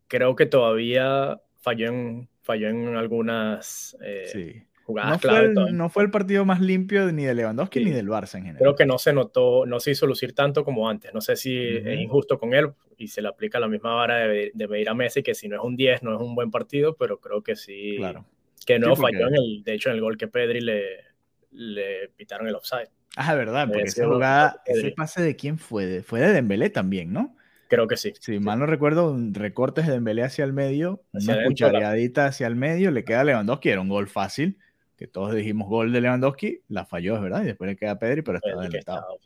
creo 0.09 0.35
que 0.35 0.47
todavía 0.47 1.41
falló 1.59 1.89
en, 1.89 2.29
falló 2.43 2.69
en 2.69 2.97
algunas 2.97 3.97
eh, 4.03 4.65
jugadas 4.85 5.13
no 5.13 5.19
clave. 5.19 5.55
Fue 5.55 5.69
el, 5.69 5.77
no 5.77 5.89
fue 5.91 6.03
el 6.05 6.11
partido 6.11 6.45
más 6.45 6.61
limpio 6.61 7.13
ni 7.13 7.25
de 7.25 7.35
Lewandowski 7.35 7.85
ni 7.85 7.91
del 7.91 8.09
Barça 8.09 8.37
en 8.37 8.45
general. 8.45 8.59
Creo 8.59 8.75
que 8.75 8.87
no 8.87 8.99
se 8.99 9.13
notó, 9.13 9.67
no 9.67 9.81
se 9.81 9.93
hizo 9.93 10.07
lucir 10.07 10.33
tanto 10.35 10.65
como 10.65 10.89
antes. 10.89 11.13
No 11.13 11.21
sé 11.21 11.37
si 11.37 11.57
es 11.59 12.01
injusto 12.01 12.39
con 12.39 12.55
él 12.55 12.73
y 12.97 13.09
se 13.09 13.23
le 13.23 13.29
aplica 13.29 13.61
la 13.61 13.69
misma 13.69 13.95
vara 13.95 14.17
de, 14.27 14.51
de, 14.53 14.69
medir 14.69 14.89
a 14.89 14.95
Messi, 14.95 15.23
que 15.23 15.35
si 15.35 15.49
no 15.49 15.57
es 15.57 15.63
un 15.63 15.77
10 15.77 16.03
no 16.03 16.17
es 16.17 16.21
un 16.21 16.35
buen 16.35 16.51
partido, 16.51 16.97
pero 16.97 17.21
creo 17.21 17.43
que 17.43 17.55
sí. 17.55 17.97
Claro. 17.99 18.25
Que 18.67 18.79
no 18.79 18.97
falló 18.97 19.29
en 19.29 19.35
el, 19.35 19.63
de 19.63 19.75
hecho, 19.75 19.89
en 19.89 19.95
el 19.95 20.01
gol 20.01 20.19
que 20.19 20.29
Pedri 20.29 20.61
le, 20.61 21.05
le 21.53 22.09
pitaron 22.17 22.49
el 22.49 22.55
offside. 22.55 22.91
Ah, 23.21 23.35
verdad, 23.35 23.67
porque 23.67 23.89
esa 23.89 24.07
jugada, 24.07 24.63
ese 24.65 24.93
pase 24.93 25.21
de 25.21 25.35
quién 25.35 25.59
fue, 25.59 26.03
fue 26.03 26.21
de 26.21 26.33
Dembélé 26.33 26.71
también, 26.71 27.13
¿no? 27.13 27.35
Creo 27.67 27.89
que 27.89 27.97
sí. 27.97 28.13
Si 28.21 28.39
mal 28.39 28.61
no 28.61 28.67
recuerdo, 28.67 29.17
recortes 29.33 29.89
de 29.89 29.95
Dembélé 29.95 30.23
hacia 30.23 30.45
el 30.45 30.53
medio, 30.53 31.03
una 31.13 31.43
cuchareadita 31.45 32.27
hacia 32.27 32.47
el 32.47 32.55
medio, 32.55 32.93
le 32.93 33.05
queda 33.05 33.23
a 33.23 33.25
Lewandowski, 33.25 33.71
era 33.71 33.81
un 33.81 33.89
gol 33.89 34.07
fácil, 34.07 34.57
que 34.97 35.09
todos 35.09 35.35
dijimos 35.35 35.69
gol 35.69 35.93
de 35.93 36.01
Lewandowski, 36.01 36.61
la 36.69 36.87
falló, 36.87 37.17
es 37.17 37.23
verdad, 37.23 37.43
y 37.43 37.47
después 37.47 37.69
le 37.69 37.77
queda 37.77 37.91
a 37.91 37.99
Pedri, 37.99 38.23
pero 38.23 38.39
está 38.39 38.51
adelantado. 38.51 39.19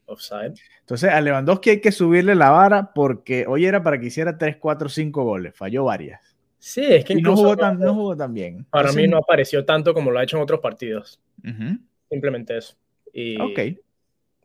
Entonces 0.81 1.11
a 1.11 1.21
Lewandowski 1.21 1.71
hay 1.71 1.81
que 1.83 1.93
subirle 1.93 2.35
la 2.35 2.49
vara 2.49 2.95
porque 2.95 3.45
hoy 3.47 3.67
era 3.67 3.83
para 3.83 4.01
que 4.01 4.07
hiciera 4.07 4.39
3, 4.39 4.57
4, 4.57 4.89
5 4.89 5.23
goles, 5.23 5.55
falló 5.55 5.85
varias. 5.85 6.35
Sí, 6.59 6.83
es 6.83 7.05
que 7.05 7.15
no 7.17 7.37
jugó, 7.37 7.57
tan, 7.57 7.79
no 7.79 7.95
jugó 7.95 8.17
tan 8.17 8.33
bien. 8.33 8.65
Para 8.71 8.93
mí 8.93 9.07
no 9.07 9.19
apareció 9.19 9.67
tanto 9.67 9.93
como 9.93 10.11
lo 10.11 10.19
ha 10.19 10.23
hecho 10.23 10.39
en 10.39 10.45
otros 10.45 10.61
partidos. 10.61 11.21
Simplemente 12.09 12.57
eso. 12.57 12.75
Y, 13.12 13.40
ok. 13.40 13.59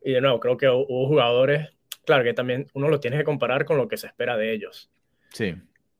Y 0.04 0.12
de 0.12 0.22
nuevo, 0.22 0.40
creo 0.40 0.58
que 0.58 0.68
hubo 0.68 1.08
jugadores, 1.08 1.70
claro 2.06 2.24
que 2.24 2.34
también 2.34 2.68
uno 2.74 2.90
lo 2.90 3.00
tiene 3.00 3.18
que 3.18 3.24
comparar 3.24 3.66
con 3.66 3.78
lo 3.78 3.88
que 3.88 3.98
se 3.98 4.08
espera 4.08 4.38
de 4.38 4.54
ellos. 4.54 4.90
Sí. 5.34 5.56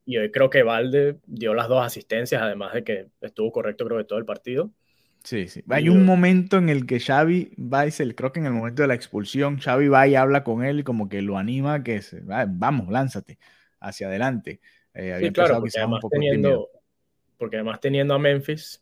Y 0.06 0.18
hoy 0.18 0.32
creo 0.32 0.50
que 0.50 0.64
Valde 0.64 1.18
dio 1.26 1.54
las 1.54 1.68
dos 1.68 1.86
asistencias, 1.86 2.42
además 2.42 2.74
de 2.74 2.84
que 2.84 3.08
estuvo 3.22 3.52
correcto 3.52 3.86
creo 3.86 3.98
que 3.98 4.06
todo 4.06 4.20
el 4.20 4.26
partido. 4.26 4.72
Sí, 5.24 5.50
sí. 5.50 5.62
Hay 5.70 5.90
un 5.90 6.06
momento 6.06 6.58
en 6.58 6.70
el 6.70 6.86
que 6.86 7.02
Xavi 7.02 7.52
va 7.58 7.86
y 7.86 7.92
se, 7.92 8.16
creo 8.16 8.32
que 8.32 8.40
en 8.40 8.46
el 8.46 8.54
momento 8.54 8.82
de 8.82 8.88
la 8.88 8.94
expulsión, 8.94 9.58
Xavi 9.58 9.90
va 9.90 10.08
y 10.08 10.16
habla 10.16 10.46
con 10.46 10.64
él 10.64 10.80
y 10.80 10.84
como 10.84 11.10
que 11.10 11.22
lo 11.22 11.38
anima 11.38 11.84
que 11.84 12.02
se, 12.02 12.22
vamos, 12.22 12.90
lánzate 12.90 13.38
hacia 13.82 14.08
adelante. 14.08 14.62
Eh, 14.94 15.18
sí, 15.20 15.32
claro, 15.32 15.60
porque 15.60 15.78
además, 15.78 16.02
teniendo, 16.10 16.70
porque 17.38 17.58
además 17.58 17.82
teniendo 17.82 18.14
a 18.14 18.20
Memphis, 18.20 18.82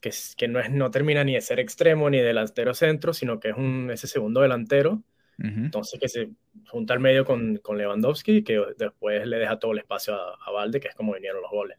que, 0.00 0.10
que 0.36 0.48
no, 0.48 0.60
es, 0.60 0.70
no 0.70 0.90
termina 0.90 1.24
ni 1.24 1.34
de 1.34 1.40
ser 1.40 1.60
extremo 1.60 2.08
ni 2.10 2.18
delantero 2.18 2.74
centro, 2.74 3.12
sino 3.12 3.40
que 3.40 3.50
es 3.50 3.56
un, 3.56 3.90
ese 3.90 4.06
segundo 4.06 4.40
delantero, 4.40 5.02
entonces 5.38 6.00
que 6.00 6.08
se 6.08 6.30
junta 6.70 6.94
al 6.94 7.00
medio 7.00 7.26
con, 7.26 7.58
con 7.58 7.76
Lewandowski, 7.76 8.42
que 8.42 8.58
después 8.78 9.26
le 9.26 9.36
deja 9.36 9.58
todo 9.58 9.72
el 9.72 9.78
espacio 9.78 10.14
a, 10.14 10.38
a 10.42 10.50
Valde, 10.50 10.80
que 10.80 10.88
es 10.88 10.94
como 10.94 11.12
vinieron 11.12 11.42
los 11.42 11.50
goles. 11.50 11.76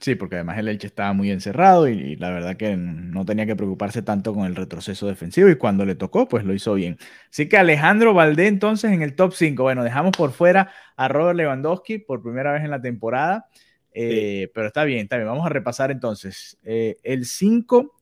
Sí, 0.00 0.14
porque 0.14 0.36
además 0.36 0.56
el 0.56 0.68
Elche 0.68 0.86
estaba 0.86 1.12
muy 1.12 1.30
encerrado 1.30 1.86
y, 1.86 2.16
la 2.16 2.30
verdad 2.30 2.56
que 2.56 2.74
no 2.74 3.26
tenía 3.26 3.44
que 3.44 3.54
preocuparse 3.54 4.00
tanto 4.00 4.32
con 4.32 4.46
el 4.46 4.56
retroceso 4.56 5.06
defensivo 5.06 5.50
y 5.50 5.56
cuando 5.56 5.84
le 5.84 5.94
tocó, 5.94 6.26
pues 6.26 6.42
lo 6.42 6.54
hizo 6.54 6.72
bien. 6.72 6.96
Así 7.30 7.50
que 7.50 7.58
Alejandro 7.58 8.14
Valdé 8.14 8.46
entonces 8.46 8.92
en 8.92 9.02
el 9.02 9.14
top 9.14 9.34
5. 9.34 9.62
Bueno, 9.62 9.84
dejamos 9.84 10.12
por 10.16 10.32
fuera 10.32 10.72
a 10.96 11.08
Robert 11.08 11.36
Lewandowski 11.36 11.98
por 11.98 12.22
primera 12.22 12.50
vez 12.52 12.64
en 12.64 12.70
la 12.70 12.80
temporada, 12.80 13.46
eh, 13.92 14.50
pero 14.54 14.68
está 14.68 14.84
bien, 14.84 15.00
está 15.00 15.16
bien. 15.16 15.28
Vamos 15.28 15.46
a 15.46 15.50
repasar 15.50 15.90
entonces. 15.90 16.58
Eh, 16.64 16.96
el 17.02 17.26
5, 17.26 17.94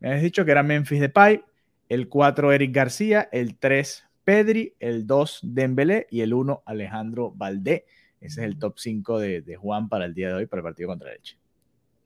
me 0.00 0.08
habías 0.08 0.22
dicho 0.22 0.44
que 0.44 0.50
era 0.50 0.62
Memphis 0.62 1.00
Depay, 1.00 1.42
el 1.88 2.08
4 2.08 2.52
Eric 2.52 2.74
García, 2.74 3.28
el 3.32 3.56
3 3.56 4.04
Pedri, 4.24 4.74
el 4.80 5.06
2 5.06 5.40
Dembélé 5.42 6.06
y 6.10 6.20
el 6.22 6.34
1 6.34 6.62
Alejandro 6.66 7.32
Valdé. 7.34 7.84
Ese 8.20 8.40
es 8.40 8.46
el 8.46 8.58
top 8.58 8.78
5 8.78 9.20
de, 9.20 9.56
Juan 9.56 9.88
para 9.88 10.04
el 10.04 10.14
día 10.14 10.28
de 10.28 10.34
hoy, 10.34 10.46
para 10.46 10.60
el 10.60 10.64
partido 10.64 10.88
contra 10.88 11.12
Leche. 11.12 11.38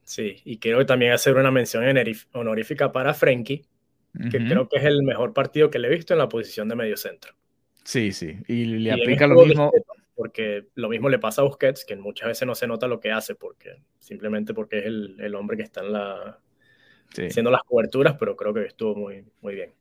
Sí, 0.03 0.35
y 0.43 0.57
quiero 0.57 0.85
también 0.85 1.13
hacer 1.13 1.35
una 1.35 1.51
mención 1.51 1.83
honorífica 2.33 2.91
para 2.91 3.13
Frenkie, 3.13 3.65
que 4.29 4.39
creo 4.39 4.67
que 4.67 4.77
es 4.77 4.83
el 4.83 5.03
mejor 5.03 5.33
partido 5.33 5.69
que 5.69 5.79
le 5.79 5.87
he 5.87 5.91
visto 5.91 6.13
en 6.13 6.19
la 6.19 6.27
posición 6.27 6.67
de 6.67 6.75
medio 6.75 6.97
centro. 6.97 7.33
Sí, 7.83 8.11
sí, 8.11 8.37
y 8.47 8.65
le 8.65 8.91
aplica 8.91 9.25
lo 9.25 9.45
mismo. 9.45 9.71
Porque 10.31 10.67
lo 10.75 10.87
mismo 10.87 11.09
le 11.09 11.19
pasa 11.19 11.41
a 11.41 11.45
Busquets, 11.45 11.83
que 11.83 11.97
muchas 11.97 12.29
veces 12.29 12.47
no 12.47 12.55
se 12.55 12.65
nota 12.65 12.87
lo 12.87 13.01
que 13.01 13.11
hace, 13.11 13.35
porque 13.35 13.81
simplemente 13.99 14.53
porque 14.53 14.79
es 14.79 14.85
el, 14.85 15.35
hombre 15.35 15.57
que 15.57 15.63
está 15.63 15.81
en 15.81 15.91
la, 15.91 16.39
haciendo 17.09 17.51
las 17.51 17.63
coberturas, 17.63 18.15
pero 18.17 18.37
creo 18.37 18.53
que 18.53 18.63
estuvo 18.63 18.95
muy, 18.95 19.25
muy 19.41 19.55
bien. 19.55 19.71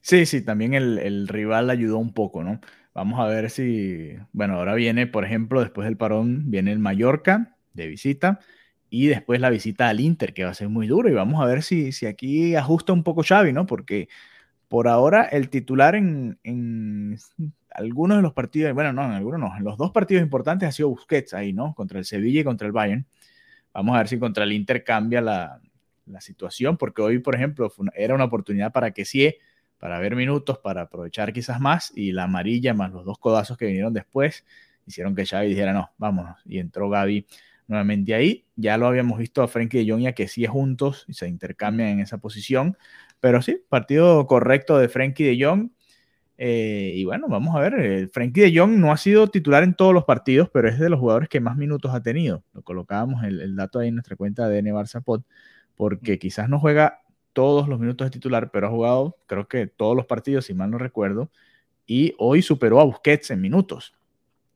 Sí, 0.00 0.24
sí, 0.24 0.42
también 0.42 0.72
el, 0.72 0.98
el 0.98 1.28
rival 1.28 1.68
ayudó 1.68 1.98
un 1.98 2.14
poco, 2.14 2.42
¿no? 2.42 2.58
Vamos 2.94 3.20
a 3.20 3.26
ver 3.26 3.50
si, 3.50 4.16
bueno, 4.32 4.54
ahora 4.54 4.74
viene, 4.74 5.06
por 5.06 5.26
ejemplo, 5.26 5.60
después 5.60 5.84
del 5.84 5.98
parón, 5.98 6.50
viene 6.50 6.72
el 6.72 6.78
Mallorca 6.78 7.58
de 7.74 7.86
visita 7.86 8.40
y 8.88 9.08
después 9.08 9.40
la 9.40 9.50
visita 9.50 9.90
al 9.90 10.00
Inter, 10.00 10.32
que 10.32 10.44
va 10.44 10.52
a 10.52 10.54
ser 10.54 10.70
muy 10.70 10.86
duro. 10.86 11.10
Y 11.10 11.12
vamos 11.12 11.42
a 11.42 11.46
ver 11.46 11.62
si, 11.62 11.92
si 11.92 12.06
aquí 12.06 12.54
ajusta 12.54 12.94
un 12.94 13.04
poco 13.04 13.22
Xavi, 13.22 13.52
¿no? 13.52 13.66
Porque 13.66 14.08
por 14.68 14.88
ahora 14.88 15.24
el 15.24 15.50
titular 15.50 15.94
en, 15.94 16.38
en 16.44 17.18
algunos 17.74 18.18
de 18.18 18.22
los 18.22 18.32
partidos, 18.32 18.72
bueno, 18.74 18.92
no, 18.92 19.04
en 19.04 19.12
algunos 19.12 19.40
no, 19.40 19.56
en 19.56 19.64
los 19.64 19.76
dos 19.76 19.90
partidos 19.90 20.22
importantes 20.22 20.68
ha 20.68 20.72
sido 20.72 20.88
Busquets 20.88 21.34
ahí, 21.34 21.52
¿no? 21.52 21.74
Contra 21.74 21.98
el 21.98 22.04
Sevilla 22.04 22.40
y 22.40 22.44
contra 22.44 22.66
el 22.66 22.72
Bayern. 22.72 23.06
Vamos 23.72 23.94
a 23.94 23.98
ver 23.98 24.08
si 24.08 24.18
contra 24.18 24.44
el 24.44 24.52
Inter 24.52 24.84
cambia 24.84 25.20
la, 25.20 25.60
la 26.06 26.20
situación, 26.20 26.76
porque 26.76 27.02
hoy, 27.02 27.18
por 27.18 27.34
ejemplo, 27.34 27.72
era 27.94 28.14
una 28.14 28.24
oportunidad 28.24 28.72
para 28.72 28.90
que 28.92 29.04
sí 29.04 29.34
para 29.82 29.98
ver 29.98 30.14
minutos, 30.14 30.58
para 30.58 30.82
aprovechar 30.82 31.32
quizás 31.32 31.58
más, 31.58 31.92
y 31.96 32.12
la 32.12 32.24
amarilla 32.24 32.72
más 32.72 32.92
los 32.92 33.04
dos 33.04 33.18
codazos 33.18 33.56
que 33.56 33.66
vinieron 33.66 33.92
después 33.92 34.44
hicieron 34.86 35.14
que 35.16 35.26
Xavi 35.26 35.48
dijera, 35.48 35.72
no, 35.72 35.90
vámonos, 35.98 36.40
y 36.44 36.58
entró 36.58 36.88
Gaby 36.88 37.26
nuevamente 37.66 38.14
ahí. 38.14 38.44
Ya 38.54 38.76
lo 38.76 38.86
habíamos 38.86 39.18
visto 39.18 39.42
a 39.42 39.48
Frenkie 39.48 39.84
de 39.84 39.90
Jong 39.90 40.02
y 40.02 40.06
a 40.06 40.28
sí 40.28 40.46
juntos 40.46 41.04
y 41.08 41.14
se 41.14 41.26
intercambian 41.26 41.88
en 41.88 42.00
esa 42.00 42.18
posición, 42.18 42.76
pero 43.18 43.42
sí, 43.42 43.60
partido 43.68 44.24
correcto 44.28 44.78
de 44.78 44.88
Frenkie 44.88 45.24
de 45.24 45.44
Jong. 45.44 45.70
Eh, 46.44 46.94
y 46.96 47.04
bueno, 47.04 47.28
vamos 47.28 47.54
a 47.54 47.60
ver, 47.60 47.74
eh, 47.78 48.08
Frenkie 48.08 48.40
de 48.40 48.58
Jong 48.58 48.72
no 48.72 48.90
ha 48.90 48.96
sido 48.96 49.28
titular 49.28 49.62
en 49.62 49.74
todos 49.74 49.94
los 49.94 50.02
partidos, 50.02 50.50
pero 50.52 50.68
es 50.68 50.76
de 50.76 50.90
los 50.90 50.98
jugadores 50.98 51.28
que 51.28 51.38
más 51.38 51.56
minutos 51.56 51.94
ha 51.94 52.02
tenido. 52.02 52.42
Lo 52.52 52.62
colocábamos 52.62 53.22
el, 53.22 53.40
el 53.40 53.54
dato 53.54 53.78
ahí 53.78 53.86
en 53.86 53.94
nuestra 53.94 54.16
cuenta 54.16 54.48
de 54.48 54.58
N 54.58 54.72
Barça 54.72 55.04
porque 55.76 56.18
quizás 56.18 56.48
no 56.48 56.58
juega 56.58 57.02
todos 57.32 57.68
los 57.68 57.78
minutos 57.78 58.08
de 58.08 58.10
titular, 58.10 58.50
pero 58.50 58.66
ha 58.66 58.70
jugado 58.70 59.16
creo 59.28 59.46
que 59.46 59.68
todos 59.68 59.96
los 59.96 60.06
partidos, 60.06 60.46
si 60.46 60.52
mal 60.52 60.68
no 60.72 60.78
recuerdo, 60.78 61.30
y 61.86 62.12
hoy 62.18 62.42
superó 62.42 62.80
a 62.80 62.84
Busquets 62.86 63.30
en 63.30 63.40
minutos. 63.40 63.94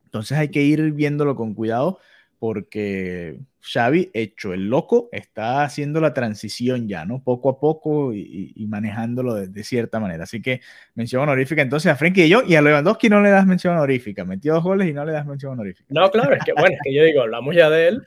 Entonces 0.06 0.36
hay 0.36 0.48
que 0.48 0.62
ir 0.62 0.90
viéndolo 0.90 1.36
con 1.36 1.54
cuidado 1.54 2.00
porque 2.38 3.38
Xavi, 3.60 4.10
hecho 4.12 4.52
el 4.52 4.68
loco, 4.68 5.08
está 5.10 5.62
haciendo 5.62 6.00
la 6.00 6.14
transición 6.14 6.88
ya, 6.88 7.04
¿no? 7.04 7.22
Poco 7.22 7.50
a 7.50 7.58
poco 7.58 8.12
y, 8.12 8.66
manejándolo 8.68 9.34
de, 9.34 9.64
cierta 9.64 9.98
manera. 9.98 10.24
Así 10.24 10.40
que 10.42 10.60
mención 10.94 11.22
honorífica 11.22 11.62
entonces 11.62 11.90
a 11.90 11.96
Frenkie 11.96 12.26
y 12.26 12.28
yo, 12.28 12.42
y 12.46 12.54
a 12.54 12.62
Lewandowski 12.62 13.08
no 13.08 13.20
le 13.22 13.30
das 13.30 13.46
mención 13.46 13.74
honorífica. 13.74 14.24
Metió 14.24 14.54
dos 14.54 14.62
goles 14.62 14.88
y 14.88 14.92
no 14.92 15.04
le 15.04 15.12
das 15.12 15.26
mención 15.26 15.52
honorífica. 15.52 15.86
No, 15.88 16.10
claro, 16.10 16.34
es 16.34 16.44
que 16.44 16.52
bueno, 16.52 16.74
es 16.74 16.80
que 16.84 16.94
yo 16.94 17.04
digo, 17.04 17.22
hablamos 17.22 17.54
ya 17.54 17.70
de 17.70 17.88
él. 17.88 18.06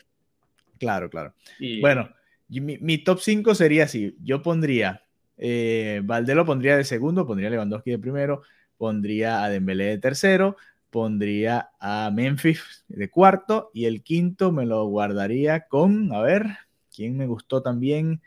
Claro, 0.79 1.09
claro. 1.09 1.33
Y... 1.59 1.81
Bueno, 1.81 2.09
mi, 2.49 2.97
top 2.99 3.19
5 3.19 3.55
sería 3.55 3.83
así. 3.83 4.15
Yo 4.23 4.41
pondría, 4.41 5.03
eh, 5.37 6.01
Valdelo 6.03 6.45
pondría 6.45 6.77
de 6.77 6.83
segundo, 6.83 7.25
pondría 7.27 7.49
Lewandowski 7.49 7.91
de 7.91 7.99
primero, 7.99 8.43
pondría 8.77 9.43
a 9.43 9.49
Dembélé 9.49 9.85
de 9.85 9.97
tercero, 9.97 10.55
pondría 10.89 11.71
a 11.79 12.11
Memphis 12.13 12.85
de 12.87 13.09
cuarto 13.09 13.71
y 13.73 13.85
el 13.85 14.03
quinto 14.03 14.51
me 14.51 14.65
lo 14.65 14.85
guardaría 14.85 15.67
con, 15.67 16.13
a 16.13 16.21
ver, 16.21 16.45
¿quién 16.93 17.17
me 17.17 17.27
gustó 17.27 17.61
también 17.61 18.21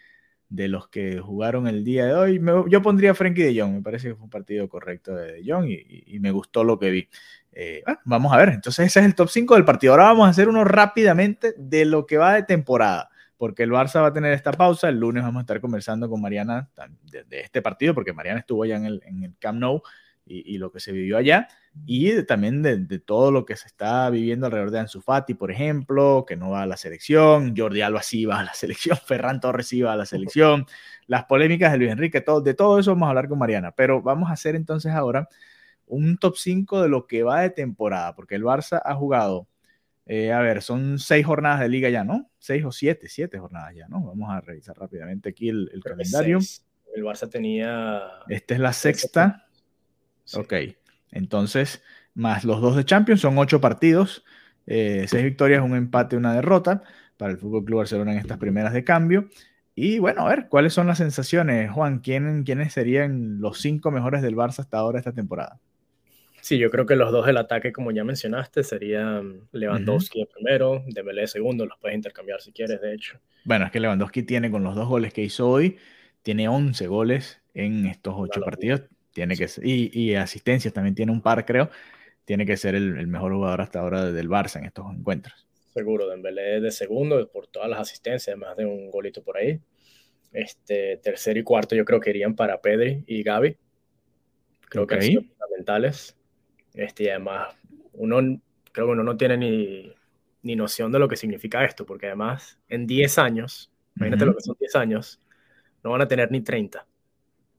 de 0.49 0.69
los 0.69 0.89
que 0.89 1.19
jugaron 1.19 1.67
el 1.67 1.85
día 1.85 2.07
de 2.07 2.15
hoy? 2.15 2.41
yo 2.69 2.83
pondría 2.83 3.13
a 3.13 3.15
Frankie 3.15 3.43
de 3.43 3.61
Jong, 3.61 3.75
me 3.75 3.83
parece 3.83 4.09
que 4.09 4.15
fue 4.15 4.25
un 4.25 4.31
partido 4.31 4.69
correcto 4.69 5.15
de 5.15 5.33
de 5.33 5.53
Jong 5.53 5.67
y, 5.69 6.19
me 6.21 6.31
gustó 6.31 6.65
lo 6.65 6.79
que 6.79 6.91
vi. 6.91 7.09
Eh, 7.53 7.83
vamos 8.05 8.33
a 8.33 8.37
ver, 8.37 8.51
entonces 8.51 8.87
ese 8.87 9.01
es 9.01 9.07
el 9.07 9.15
top 9.15 9.29
5 9.29 9.55
del 9.55 9.65
partido. 9.65 9.93
Ahora 9.93 10.05
vamos 10.05 10.27
a 10.27 10.31
hacer 10.31 10.49
uno 10.49 10.65
rápidamente 10.65 11.55
de 11.57 11.85
lo 11.85 12.07
que 12.07 12.17
va 12.17 12.35
de 12.35 12.45
temporada 12.45 13.11
porque 13.43 13.65
el 13.65 13.73
Barça 13.73 14.01
va 14.01 14.07
a 14.07 14.13
tener 14.13 14.33
esta 14.35 14.53
pausa. 14.53 14.89
El 14.89 15.01
lunes 15.01 15.25
vamos 15.25 15.41
a 15.41 15.43
estar 15.43 15.61
conversando 15.61 16.09
con 16.09 16.21
Mariana 16.21 16.71
de, 17.03 17.41
este 17.41 17.61
partido, 17.61 17.93
porque 17.93 18.13
Mariana 18.13 18.39
estuvo 18.39 18.63
allá 18.63 18.77
en 18.77 18.85
el, 18.85 19.03
en 19.05 19.25
el 19.25 19.35
Camp 19.41 19.59
Nou 19.59 19.83
y, 20.25 20.59
lo 20.59 20.71
que 20.71 20.81
se 20.81 20.93
vivió 20.93 21.17
allá, 21.17 21.49
y 21.85 22.23
también 22.25 22.63
de, 22.63 22.99
todo 22.99 23.31
lo 23.31 23.45
que 23.45 23.57
se 23.57 23.67
está 23.67 24.09
viviendo 24.11 24.47
alrededor 24.47 24.71
de 24.71 24.79
Ansu 24.81 25.01
Fati, 25.01 25.35
por 25.35 25.51
ejemplo, 25.51 26.25
que 26.27 26.37
no 26.37 26.51
va 26.51 26.63
a 26.63 26.67
la 26.67 26.77
selección, 26.77 27.55
Jordi 27.57 27.83
Alba 27.83 28.03
sí 28.03 28.25
va 28.25 28.41
a 28.41 28.45
la 28.45 28.55
selección, 28.55 28.97
Ferran 28.97 29.41
Torres 29.41 29.67
sí 29.67 29.83
va 29.83 29.93
a 29.93 29.97
la 29.97 30.07
selección, 30.07 30.67
las 31.07 31.25
polémicas 31.25 31.73
de 31.73 31.79
Luis 31.79 31.91
Enrique, 31.91 32.21
todo, 32.21 32.41
de 32.41 32.55
todo 32.55 32.79
eso 32.79 32.93
vamos 32.93 33.07
a 33.07 33.11
hablar 33.11 33.29
con 33.29 33.39
Mariana, 33.39 33.73
pero 33.73 34.01
vamos 34.01 34.31
a 34.31 34.35
hacer 34.35 34.55
entonces 34.55 34.93
ahora 34.93 35.29
un 35.87 36.17
top 36.17 36.37
5 36.37 36.83
de 36.83 36.89
lo 36.89 37.07
que 37.07 37.23
va 37.23 37.41
de 37.43 37.51
temporada, 37.51 38.15
porque 38.15 38.37
el 38.37 38.45
Barça 38.45 38.81
ha 38.85 38.95
jugado 38.95 39.49
eh, 40.07 40.33
a 40.33 40.41
ver, 40.41 40.63
son 40.63 40.99
seis 40.99 41.25
jornadas 41.25 41.61
de 41.61 41.69
liga 41.69 41.89
ya, 41.89 42.05
¿no? 42.05 42.31
Seis 42.39 42.65
o 42.65 42.73
siete, 42.73 43.09
siete 43.09 43.39
jornadas 43.39 43.75
ya, 43.75 43.87
¿no? 43.89 44.03
Vamos 44.05 44.31
a 44.31 44.41
revisar 44.41 44.77
rápidamente 44.77 45.29
aquí 45.29 45.49
el, 45.49 45.71
calendario. 45.83 46.39
El 46.95 47.05
Barça 47.05 47.31
tenía. 47.31 48.03
Esta 48.29 48.55
es 48.55 48.61
la 48.61 48.73
sexta. 48.73 49.47
Ok. 50.35 50.55
Entonces, 51.11 51.83
más 52.15 52.45
los 52.45 52.61
dos 52.61 52.77
de 52.77 52.85
Champions, 52.85 53.21
son 53.21 53.39
ocho 53.39 53.61
partidos. 53.61 54.25
Eh, 54.67 55.07
seis 55.09 55.25
victorias, 55.25 55.63
un 55.63 55.77
empate, 55.77 56.17
una 56.17 56.35
derrota 56.35 56.83
para 57.17 57.33
el 57.33 57.39
Fútbol 57.39 57.65
Club 57.65 57.79
Barcelona 57.79 58.13
en 58.13 58.19
estas 58.19 58.39
primeras 58.39 58.73
de 58.73 58.85
cambio. 58.85 59.29
Y 59.75 59.99
bueno, 59.99 60.27
a 60.27 60.29
ver, 60.29 60.49
¿cuáles 60.49 60.75
son 60.75 60.87
las 60.87 60.99
sensaciones, 60.99 61.71
Juan? 61.71 62.01
¿Quién, 62.01 62.45
¿Quiénes 62.45 62.73
serían 62.73 63.41
los 63.41 63.61
cinco 63.61 63.91
mejores 63.91 64.21
del 64.23 64.37
Barça 64.37 64.61
hasta 64.61 64.79
ahora 64.79 64.99
esta 64.99 65.13
temporada? 65.13 65.59
Sí, 66.43 66.59
yo 66.59 66.71
creo 66.71 66.87
que 66.87 66.97
los 66.97 67.13
dos 67.13 67.25
del 67.25 67.37
ataque, 67.37 67.73
como 67.73 67.93
ya 67.93 68.03
mencionaste, 68.03 68.65
serían 68.65 69.43
Lewandowski 69.53 70.27
primero, 70.27 70.83
Dembélé 70.89 71.29
segundo, 71.29 71.65
los 71.65 71.79
puedes 71.79 71.95
intercambiar 71.95 72.41
si 72.41 72.51
quieres, 72.51 72.81
de 72.81 72.95
hecho. 72.95 73.21
Bueno, 73.45 73.67
es 73.67 73.71
que 73.71 73.79
Lewandowski 73.79 74.25
tiene 74.25 74.51
con 74.51 74.65
los 74.65 74.75
dos 74.75 74.89
goles 74.89 75.13
que 75.13 75.23
hizo 75.23 75.49
hoy, 75.49 75.79
tiene 76.23 76.49
11 76.49 76.89
goles 76.89 77.41
en 77.55 77.87
estos 77.87 78.15
ocho 78.17 78.41
partidos, 78.41 78.83
tiene 79.13 79.37
que 79.37 79.49
y, 79.63 80.15
asistencias 80.15 80.73
también 80.73 80.95
tiene 80.95 81.13
un 81.13 81.21
par, 81.21 81.45
creo, 81.45 81.71
tiene 82.25 82.47
que 82.47 82.57
ser 82.57 82.75
el, 82.75 83.07
mejor 83.07 83.33
jugador 83.33 83.61
hasta 83.61 83.81
ahora 83.81 84.11
del 84.11 84.29
Barça 84.29 84.59
en 84.59 84.67
estos 84.67 84.87
encuentros. 84.95 85.47
Seguro, 85.73 86.09
Dembélé 86.09 86.61
de 86.61 86.71
segundo 86.71 87.31
por 87.31 87.47
todas 87.47 87.69
las 87.69 87.81
asistencias, 87.81 88.29
además 88.29 88.57
de 88.57 88.67
un 88.67 88.91
golito 88.91 89.23
por 89.23 89.39
ahí. 89.39 89.59
Este, 90.33 90.99
tercero 90.99 91.39
y 91.39 91.43
cuarto 91.43 91.75
yo 91.75 91.85
creo 91.85 92.01
que 92.01 92.11
irían 92.11 92.35
para 92.35 92.61
Pedri 92.61 93.05
y 93.07 93.23
Gaby. 93.23 93.57
Creo 94.69 94.87
que 94.87 95.01
son 95.01 95.25
fundamentales. 95.25 96.17
Este, 96.75 97.05
y 97.05 97.09
además, 97.09 97.55
uno 97.93 98.41
creo 98.73 98.87
que 98.87 98.93
uno 98.93 99.05
no 99.05 99.17
tiene 99.17 99.37
ni, 99.37 99.93
ni 100.43 100.57
noción 100.57 100.91
de 100.93 100.99
lo 100.99 101.09
que 101.09 101.17
significa 101.17 101.65
esto, 101.65 101.87
porque 101.87 102.07
además 102.07 102.59
en 102.69 102.87
10 102.87 103.19
años, 103.19 103.71
imagínate 103.97 104.27
lo 104.27 104.35
que 104.35 104.43
son 104.43 104.57
10 104.59 104.77
años, 104.77 105.21
no 105.83 105.91
van 105.91 106.03
a 106.03 106.09
tener 106.09 106.31
ni 106.31 106.41
30. 106.41 106.87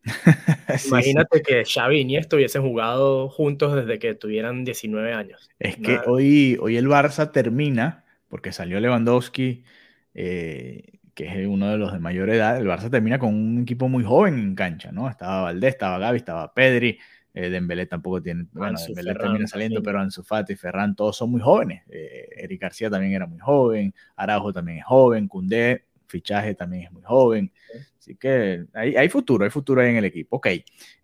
Imagínate 0.87 1.41
que 1.41 1.63
Xavi 1.65 1.97
y 1.97 2.01
Iniesta 2.01 2.35
hubiesen 2.35 2.61
jugado 2.61 3.29
juntos 3.29 3.75
desde 3.75 3.99
que 3.99 4.15
tuvieran 4.15 4.63
19 4.63 5.13
años. 5.13 5.49
Es 5.59 5.77
que 5.77 5.99
hoy, 6.05 6.57
hoy 6.61 6.77
el 6.77 6.87
Barça 6.87 7.31
termina, 7.31 8.05
porque 8.29 8.51
salió 8.51 8.79
Lewandowski, 8.79 9.63
eh, 10.13 10.99
que 11.13 11.25
es 11.25 11.47
uno 11.47 11.69
de 11.69 11.77
los 11.77 11.93
de 11.93 11.99
mayor 11.99 12.29
edad, 12.29 12.57
el 12.57 12.67
Barça 12.67 12.89
termina 12.89 13.19
con 13.19 13.33
un 13.33 13.61
equipo 13.61 13.87
muy 13.87 14.03
joven 14.03 14.39
en 14.39 14.55
cancha, 14.55 14.91
¿no? 14.91 15.09
Estaba 15.09 15.43
Valdés, 15.43 15.73
estaba 15.73 15.99
Gaby, 15.99 16.17
estaba 16.17 16.53
Pedri, 16.53 16.97
eh, 17.33 17.49
Dembélé 17.49 17.85
tampoco 17.85 18.21
tiene, 18.21 18.45
bueno, 18.51 18.77
Dembélé 18.87 19.15
termina 19.15 19.47
saliendo, 19.47 19.81
pero 19.81 19.99
Ansu 19.99 20.23
Fati, 20.23 20.55
Ferran, 20.55 20.95
todos 20.95 21.17
son 21.17 21.31
muy 21.31 21.41
jóvenes. 21.41 21.83
Eh, 21.89 22.27
Eric 22.37 22.61
García 22.61 22.89
también 22.89 23.13
era 23.13 23.25
muy 23.25 23.39
joven, 23.39 23.93
Araujo 24.15 24.53
también 24.53 24.79
es 24.79 24.85
joven, 24.85 25.27
Cundé, 25.27 25.85
fichaje 26.07 26.55
también 26.55 26.83
es 26.83 26.91
muy 26.91 27.03
joven. 27.03 27.51
Así 27.97 28.15
que 28.15 28.65
hay, 28.73 28.95
hay 28.95 29.09
futuro, 29.09 29.43
hay 29.43 29.49
futuro 29.49 29.81
ahí 29.81 29.89
en 29.89 29.97
el 29.97 30.05
equipo. 30.05 30.37
Ok, 30.37 30.47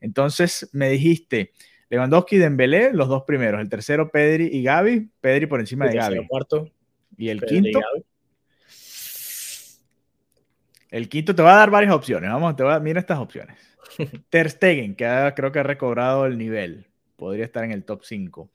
entonces 0.01 0.69
me 0.73 0.89
dijiste 0.89 1.53
Lewandowski 1.89 2.35
y 2.35 2.39
Dembélé, 2.39 2.93
los 2.93 3.07
dos 3.07 3.23
primeros. 3.23 3.59
El 3.59 3.69
tercero, 3.69 4.11
Pedri 4.11 4.49
y 4.51 4.63
Gaby. 4.63 5.09
Pedri 5.19 5.47
por 5.47 5.59
encima 5.59 5.87
de 5.87 5.95
Gaby. 5.95 6.27
Cuarto, 6.27 6.69
y 7.17 7.29
el 7.29 7.41
quinto. 7.41 7.79
El 10.89 11.07
quinto 11.09 11.35
te 11.35 11.41
va 11.41 11.53
a 11.53 11.57
dar 11.57 11.69
varias 11.69 11.93
opciones. 11.93 12.29
Vamos, 12.29 12.55
te 12.55 12.63
va 12.63 12.79
mira 12.79 12.99
estas 12.99 13.19
opciones. 13.19 13.57
Ter 14.29 14.49
Stegen, 14.49 14.95
que 14.95 15.33
creo 15.35 15.51
que 15.51 15.59
ha 15.59 15.63
recobrado 15.63 16.25
el 16.25 16.37
nivel. 16.37 16.87
Podría 17.15 17.45
estar 17.45 17.63
en 17.63 17.71
el 17.71 17.83
top 17.83 18.03
5. 18.03 18.49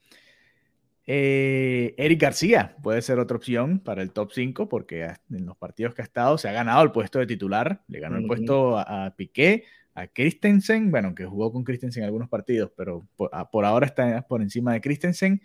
Eh, 1.07 1.93
Eric 1.97 2.19
García 2.19 2.75
puede 2.81 3.01
ser 3.01 3.19
otra 3.19 3.37
opción 3.37 3.79
para 3.79 4.01
el 4.01 4.11
top 4.11 4.31
5 4.33 4.67
porque 4.67 5.03
en 5.29 5.45
los 5.45 5.55
partidos 5.55 5.93
que 5.93 6.01
ha 6.01 6.05
estado 6.05 6.37
se 6.37 6.49
ha 6.49 6.51
ganado 6.51 6.81
el 6.83 6.91
puesto 6.91 7.19
de 7.19 7.27
titular, 7.27 7.83
le 7.87 7.99
ganó 7.99 8.17
el 8.17 8.25
puesto 8.25 8.77
a, 8.79 9.13
Piqué, 9.15 9.65
a 9.93 10.07
Christensen, 10.07 10.89
bueno, 10.89 11.13
que 11.13 11.25
jugó 11.25 11.51
con 11.51 11.63
Christensen 11.63 12.01
en 12.01 12.07
algunos 12.07 12.27
partidos, 12.27 12.71
pero 12.75 13.07
por, 13.15 13.29
ahora 13.65 13.85
está 13.85 14.23
por 14.23 14.41
encima 14.41 14.73
de 14.73 14.81
Christensen 14.81 15.41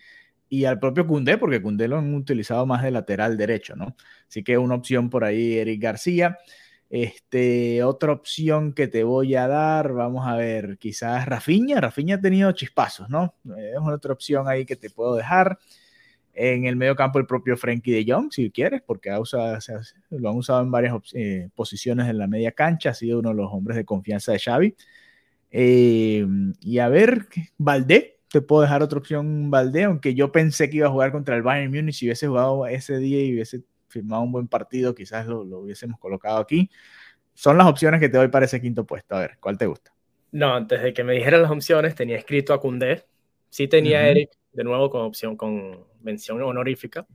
y 0.48 0.64
al 0.64 0.80
propio 0.80 1.06
Cundé, 1.06 1.36
porque 1.38 1.62
Cundé 1.62 1.88
lo 1.88 1.98
han 1.98 2.14
utilizado 2.14 2.66
más 2.66 2.82
de 2.82 2.90
lateral 2.90 3.36
derecho, 3.36 3.76
¿no? 3.76 3.94
Así 4.28 4.42
que 4.42 4.58
una 4.58 4.74
opción 4.74 5.08
por 5.08 5.24
ahí, 5.24 5.58
Eric 5.58 5.80
García. 5.80 6.38
Este, 6.90 7.84
otra 7.84 8.10
opción 8.10 8.72
que 8.72 8.88
te 8.88 9.04
voy 9.04 9.36
a 9.36 9.46
dar, 9.46 9.92
vamos 9.92 10.26
a 10.26 10.34
ver, 10.34 10.76
quizás 10.76 11.24
Rafiña. 11.24 11.80
Rafiña 11.80 12.16
ha 12.16 12.20
tenido 12.20 12.50
chispazos, 12.50 13.08
¿no? 13.08 13.36
Es 13.56 13.78
otra 13.78 14.12
opción 14.12 14.48
ahí 14.48 14.66
que 14.66 14.74
te 14.74 14.90
puedo 14.90 15.14
dejar. 15.14 15.58
En 16.32 16.64
el 16.64 16.76
medio 16.76 16.96
campo 16.96 17.18
el 17.18 17.26
propio 17.26 17.56
Frankie 17.56 17.92
de 17.92 18.12
Jong, 18.12 18.32
si 18.32 18.50
quieres, 18.50 18.82
porque 18.84 19.10
ha 19.10 19.20
usado, 19.20 19.58
lo 20.10 20.30
han 20.30 20.36
usado 20.36 20.62
en 20.62 20.70
varias 20.70 20.94
eh, 21.12 21.48
posiciones 21.54 22.08
en 22.08 22.18
la 22.18 22.26
media 22.26 22.52
cancha, 22.52 22.90
ha 22.90 22.94
sido 22.94 23.20
uno 23.20 23.30
de 23.30 23.34
los 23.36 23.52
hombres 23.52 23.76
de 23.76 23.84
confianza 23.84 24.32
de 24.32 24.38
Xavi. 24.38 24.76
Eh, 25.52 26.26
y 26.60 26.78
a 26.78 26.88
ver, 26.88 27.26
Valdé, 27.58 28.20
te 28.28 28.40
puedo 28.40 28.62
dejar 28.62 28.82
otra 28.82 28.98
opción 28.98 29.50
Valdé, 29.50 29.84
aunque 29.84 30.14
yo 30.14 30.32
pensé 30.32 30.70
que 30.70 30.78
iba 30.78 30.88
a 30.88 30.90
jugar 30.90 31.12
contra 31.12 31.36
el 31.36 31.42
Bayern 31.42 31.72
Munich 31.72 31.96
si 31.96 32.06
hubiese 32.06 32.28
jugado 32.28 32.66
ese 32.66 32.98
día 32.98 33.24
y 33.24 33.34
hubiese 33.34 33.62
firmado 33.90 34.22
un 34.22 34.32
buen 34.32 34.48
partido, 34.48 34.94
quizás 34.94 35.26
lo, 35.26 35.40
hubiésemos 35.40 35.98
colocado 35.98 36.38
aquí. 36.38 36.70
Son 37.34 37.58
las 37.58 37.66
opciones 37.66 38.00
que 38.00 38.08
te 38.08 38.16
doy 38.16 38.28
para 38.28 38.46
ese 38.46 38.60
quinto 38.60 38.86
puesto. 38.86 39.16
A 39.16 39.20
ver, 39.20 39.38
¿cuál 39.40 39.58
te 39.58 39.66
gusta? 39.66 39.92
No, 40.32 40.54
antes 40.54 40.82
de 40.82 40.92
que 40.92 41.04
me 41.04 41.14
dijeran 41.14 41.42
las 41.42 41.50
opciones, 41.50 41.94
tenía 41.94 42.16
escrito 42.16 42.54
a 42.54 42.60
Cundé. 42.60 43.04
Sí 43.48 43.66
tenía 43.66 44.08
Eric 44.08 44.30
de 44.52 44.64
nuevo 44.64 44.90
con 44.90 45.02
opción, 45.02 45.36
con 45.36 45.84
mención 46.02 46.42
honorífica. 46.42 47.06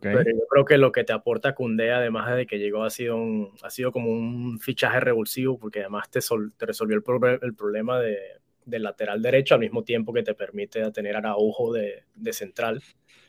Pero 0.00 0.22
yo 0.22 0.46
creo 0.50 0.64
que 0.64 0.76
lo 0.76 0.92
que 0.92 1.04
te 1.04 1.14
aporta 1.14 1.54
Cundé, 1.54 1.92
además 1.92 2.34
de 2.36 2.46
que 2.46 2.58
llegó, 2.58 2.84
ha 2.84 2.90
sido, 2.90 3.16
un, 3.16 3.52
ha 3.62 3.70
sido 3.70 3.90
como 3.90 4.10
un 4.10 4.58
fichaje 4.60 5.00
revulsivo, 5.00 5.58
porque 5.58 5.80
además 5.80 6.10
te, 6.10 6.20
te 6.56 6.66
resolvió 6.66 6.96
el, 6.96 7.38
el 7.42 7.54
problema 7.54 7.98
de, 7.98 8.18
del 8.66 8.82
lateral 8.82 9.22
derecho, 9.22 9.54
al 9.54 9.60
mismo 9.60 9.82
tiempo 9.82 10.12
que 10.12 10.22
te 10.22 10.34
permite 10.34 10.90
tener 10.92 11.16
Araujo 11.16 11.72
de, 11.72 12.04
de 12.14 12.32
central. 12.32 12.82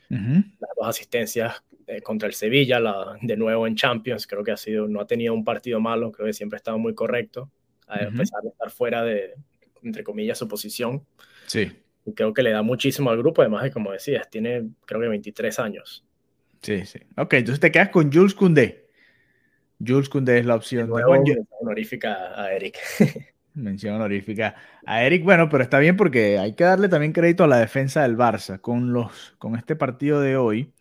Las 0.09 0.71
dos 0.75 0.87
asistencias 0.87 1.63
eh, 1.89 2.01
contra 2.01 2.27
el 2.27 2.35
Sevilla, 2.35 2.79
la, 2.79 3.17
de 3.19 3.35
nuevo 3.35 3.65
en 3.65 3.75
Champions, 3.75 4.27
creo 4.27 4.43
que 4.43 4.51
ha 4.51 4.57
sido, 4.57 4.87
no 4.87 5.01
ha 5.01 5.07
tenido 5.07 5.33
un 5.33 5.43
partido 5.43 5.79
malo, 5.79 6.11
creo 6.11 6.27
que 6.27 6.33
siempre 6.33 6.57
ha 6.57 6.59
estado 6.59 6.77
muy 6.77 6.93
correcto, 6.93 7.49
a 7.87 7.97
pesar 8.15 8.43
de 8.43 8.49
estar 8.49 8.69
fuera 8.69 9.03
de, 9.03 9.33
entre 9.81 10.03
comillas, 10.03 10.37
su 10.37 10.47
posición. 10.47 11.03
Sí. 11.47 11.71
Y 12.05 12.13
creo 12.13 12.31
que 12.31 12.43
le 12.43 12.51
da 12.51 12.61
muchísimo 12.61 13.09
al 13.09 13.17
grupo, 13.17 13.41
además 13.41 13.63
de, 13.63 13.71
como 13.71 13.91
decías, 13.91 14.29
tiene 14.29 14.69
creo 14.85 15.01
que 15.01 15.07
23 15.07 15.57
años. 15.57 16.05
Sí, 16.61 16.85
sí. 16.85 16.99
Ok, 17.17 17.33
entonces 17.33 17.59
te 17.59 17.71
quedas 17.71 17.89
con 17.89 18.11
Jules 18.11 18.35
Koundé. 18.35 18.87
Jules 19.83 20.09
Koundé 20.09 20.37
es 20.37 20.45
la 20.45 20.55
opción. 20.55 20.83
De 20.83 20.89
nuevo, 20.89 21.23
honorífica 21.61 22.39
a 22.39 22.53
Eric. 22.53 22.77
Mención 23.55 23.95
honorífica 23.95 24.55
a 24.85 25.03
Eric. 25.03 25.23
Bueno, 25.23 25.49
pero 25.49 25.63
está 25.63 25.79
bien 25.79 25.97
porque 25.97 26.37
hay 26.37 26.53
que 26.53 26.65
darle 26.65 26.87
también 26.87 27.13
crédito 27.13 27.43
a 27.43 27.47
la 27.47 27.57
defensa 27.57 28.03
del 28.03 28.15
Barça. 28.15 28.61
Con, 28.61 28.93
los, 28.93 29.33
con 29.39 29.55
este 29.55 29.75
partido 29.75 30.21
de 30.21 30.37
hoy, 30.37 30.71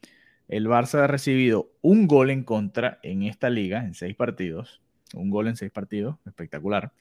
el 0.48 0.66
Barça 0.66 1.04
ha 1.04 1.06
recibido 1.06 1.70
un 1.82 2.06
gol 2.06 2.30
en 2.30 2.42
contra 2.42 2.98
en 3.02 3.22
esta 3.22 3.50
liga, 3.50 3.84
en 3.84 3.94
seis 3.94 4.16
partidos. 4.16 4.82
Un 5.14 5.30
gol 5.30 5.48
en 5.48 5.56
seis 5.56 5.70
partidos, 5.70 6.16
espectacular. 6.26 6.92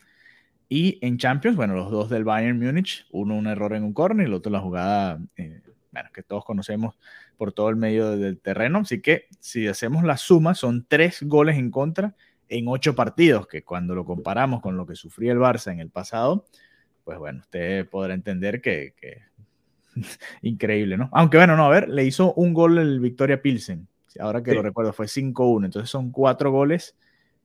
Y 0.70 1.00
en 1.06 1.18
Champions, 1.18 1.56
bueno, 1.56 1.76
los 1.76 1.90
dos 1.92 2.10
del 2.10 2.26
Bayern 2.26 2.60
Múnich, 2.60 3.06
uno 3.12 3.36
un 3.36 3.48
error 3.48 3.74
en 3.74 3.84
un 3.84 3.94
corner 3.94 4.26
y 4.26 4.30
el 4.30 4.34
otro 4.34 4.52
la 4.52 4.60
jugada, 4.60 5.20
eh, 5.38 5.62
bueno, 5.92 6.10
que 6.14 6.24
todos 6.24 6.44
conocemos 6.44 6.96
por 7.38 7.54
todo 7.54 7.70
el 7.70 7.78
medio 7.78 8.18
del 8.18 8.40
terreno. 8.40 8.80
Así 8.80 9.02
que 9.02 9.28
si 9.40 9.68
hacemos 9.68 10.04
la 10.04 10.18
suma, 10.18 10.54
son 10.54 10.86
tres 10.88 11.24
goles 11.24 11.58
en 11.58 11.72
contra 11.72 12.16
en 12.50 12.68
ocho 12.68 12.96
partidos, 12.96 13.48
que 13.48 13.64
cuando 13.64 13.96
lo 13.96 14.06
comparamos 14.06 14.62
con 14.62 14.78
lo 14.78 14.86
que 14.86 14.96
sufría 14.96 15.32
el 15.32 15.40
Barça 15.40 15.72
en 15.72 15.80
el 15.80 15.90
pasado, 15.90 16.46
pues 17.04 17.18
bueno, 17.18 17.40
usted 17.40 17.88
podrá 17.90 18.14
entender 18.14 18.62
que, 18.62 18.94
increíble, 20.42 20.98
¿no? 20.98 21.10
Aunque 21.12 21.38
bueno, 21.38 21.56
no, 21.56 21.66
a 21.66 21.70
ver, 21.70 21.90
le 21.90 22.06
hizo 22.06 22.34
un 22.34 22.54
gol 22.54 22.78
el 22.78 23.00
Victoria 23.00 23.42
Pilsen, 23.42 23.88
ahora 24.20 24.42
que 24.42 24.54
lo 24.54 24.62
recuerdo, 24.62 24.94
fue 24.94 25.08
5-1, 25.08 25.66
entonces 25.66 25.90
son 25.90 26.12
cuatro 26.12 26.52
goles 26.52 26.96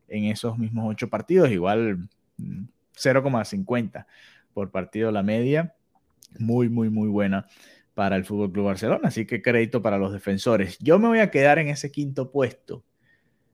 en 0.08 0.24
esos 0.24 0.58
mismos 0.58 0.86
ocho 0.90 1.08
partidos, 1.08 1.50
igual 1.50 2.08
0,50 2.38 4.00
mm, 4.00 4.54
por 4.54 4.70
partido 4.70 5.10
la 5.10 5.22
media, 5.22 5.74
muy, 6.38 6.68
muy, 6.68 6.90
muy 6.90 7.08
buena 7.08 7.46
para 7.94 8.16
el 8.16 8.24
Fútbol 8.24 8.52
Club 8.52 8.66
Barcelona, 8.66 9.08
así 9.08 9.26
que 9.26 9.42
crédito 9.42 9.82
para 9.82 9.98
los 9.98 10.12
defensores. 10.12 10.78
Yo 10.78 10.98
me 10.98 11.08
voy 11.08 11.18
a 11.18 11.30
quedar 11.30 11.58
en 11.58 11.68
ese 11.68 11.90
quinto 11.90 12.30
puesto. 12.30 12.84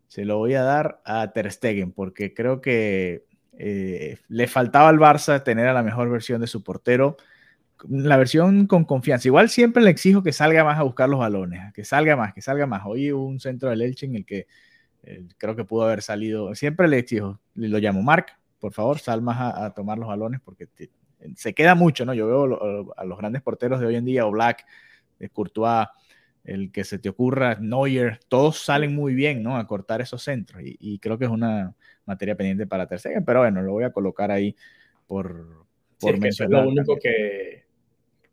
Se 0.06 0.24
lo 0.24 0.38
voy 0.38 0.54
a 0.54 0.62
dar 0.62 1.00
a 1.04 1.32
Ter 1.32 1.50
Stegen 1.50 1.92
porque 1.92 2.34
creo 2.34 2.60
que 2.60 3.24
eh, 3.58 4.18
le 4.28 4.46
faltaba 4.46 4.88
al 4.88 4.98
Barça 4.98 5.42
tener 5.42 5.66
a 5.66 5.72
la 5.72 5.82
mejor 5.82 6.08
versión 6.08 6.40
de 6.40 6.46
su 6.46 6.62
portero, 6.62 7.16
la 7.88 8.16
versión 8.16 8.66
con 8.66 8.84
confianza. 8.84 9.28
Igual 9.28 9.48
siempre 9.48 9.82
le 9.82 9.90
exijo 9.90 10.22
que 10.22 10.32
salga 10.32 10.64
más 10.64 10.78
a 10.78 10.82
buscar 10.82 11.08
los 11.08 11.20
balones, 11.20 11.72
que 11.72 11.84
salga 11.84 12.16
más, 12.16 12.34
que 12.34 12.42
salga 12.42 12.66
más. 12.66 12.82
Hoy 12.86 13.12
hubo 13.12 13.26
un 13.26 13.40
centro 13.40 13.70
del 13.70 13.82
Elche 13.82 14.06
en 14.06 14.16
el 14.16 14.24
que 14.24 14.46
eh, 15.02 15.26
creo 15.38 15.56
que 15.56 15.64
pudo 15.64 15.84
haber 15.84 16.02
salido, 16.02 16.54
siempre 16.54 16.88
le 16.88 16.98
exijo, 16.98 17.40
lo 17.54 17.78
llamo 17.78 18.02
Marc, 18.02 18.38
por 18.58 18.72
favor, 18.72 18.98
sal 18.98 19.22
más 19.22 19.38
a, 19.56 19.70
tomar 19.72 19.98
los 19.98 20.08
balones 20.08 20.40
porque 20.44 20.68
se 21.36 21.54
queda 21.54 21.74
mucho, 21.74 22.04
¿no? 22.04 22.14
Yo 22.14 22.26
veo 22.26 22.92
a 22.96 23.04
los 23.04 23.18
grandes 23.18 23.42
porteros 23.42 23.80
de 23.80 23.86
hoy 23.86 23.96
en 23.96 24.04
día, 24.04 24.26
o 24.26 24.30
Black, 24.30 24.66
de 25.18 25.28
Courtois, 25.30 25.86
el 26.44 26.72
que 26.72 26.84
se 26.84 26.98
te 26.98 27.08
ocurra, 27.08 27.56
Neuer, 27.60 28.20
todos 28.28 28.58
salen 28.58 28.94
muy 28.94 29.14
bien, 29.14 29.42
¿no? 29.42 29.56
A 29.56 29.66
cortar 29.66 30.00
esos 30.00 30.22
centros 30.22 30.62
y, 30.64 30.98
creo 30.98 31.18
que 31.18 31.26
es 31.26 31.30
una 31.30 31.74
materia 32.04 32.36
pendiente 32.36 32.66
para 32.66 32.86
tercera, 32.86 33.20
pero 33.24 33.40
bueno, 33.40 33.62
lo 33.62 33.72
voy 33.72 33.84
a 33.84 33.92
colocar 33.92 34.30
ahí 34.30 34.56
por, 35.06 35.66
por 36.00 36.26
es 36.26 36.40
lo 36.40 36.68
único 36.68 36.98
que, 36.98 37.67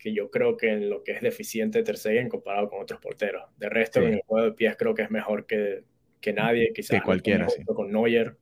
que, 0.06 0.14
yo 0.14 0.30
creo 0.30 0.56
que 0.56 0.72
en 0.72 0.90
lo 0.90 1.04
que 1.04 1.14
es 1.14 1.22
deficiente 1.22 1.84
Ter 1.84 2.30
comparado 2.30 2.70
con 2.70 2.82
otros 2.82 3.00
porteros. 3.00 3.44
De 3.58 3.70
resto, 3.70 4.00
en 4.02 4.14
el 4.14 4.22
juego 4.26 4.46
de 4.46 4.52
pies 4.54 4.76
creo 4.78 4.94
que 4.94 5.02
es 5.02 5.12
mejor 5.12 5.46
que, 5.46 5.84
que 6.22 6.34
nadie, 6.34 6.72
quizás 6.74 7.00
que 7.00 7.06
cualquiera, 7.06 7.50
sí. 7.50 7.64
con 7.66 7.92
Neuer. 7.92 8.38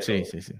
Sí, 0.00 0.24
sí, 0.24 0.40
sí. 0.42 0.54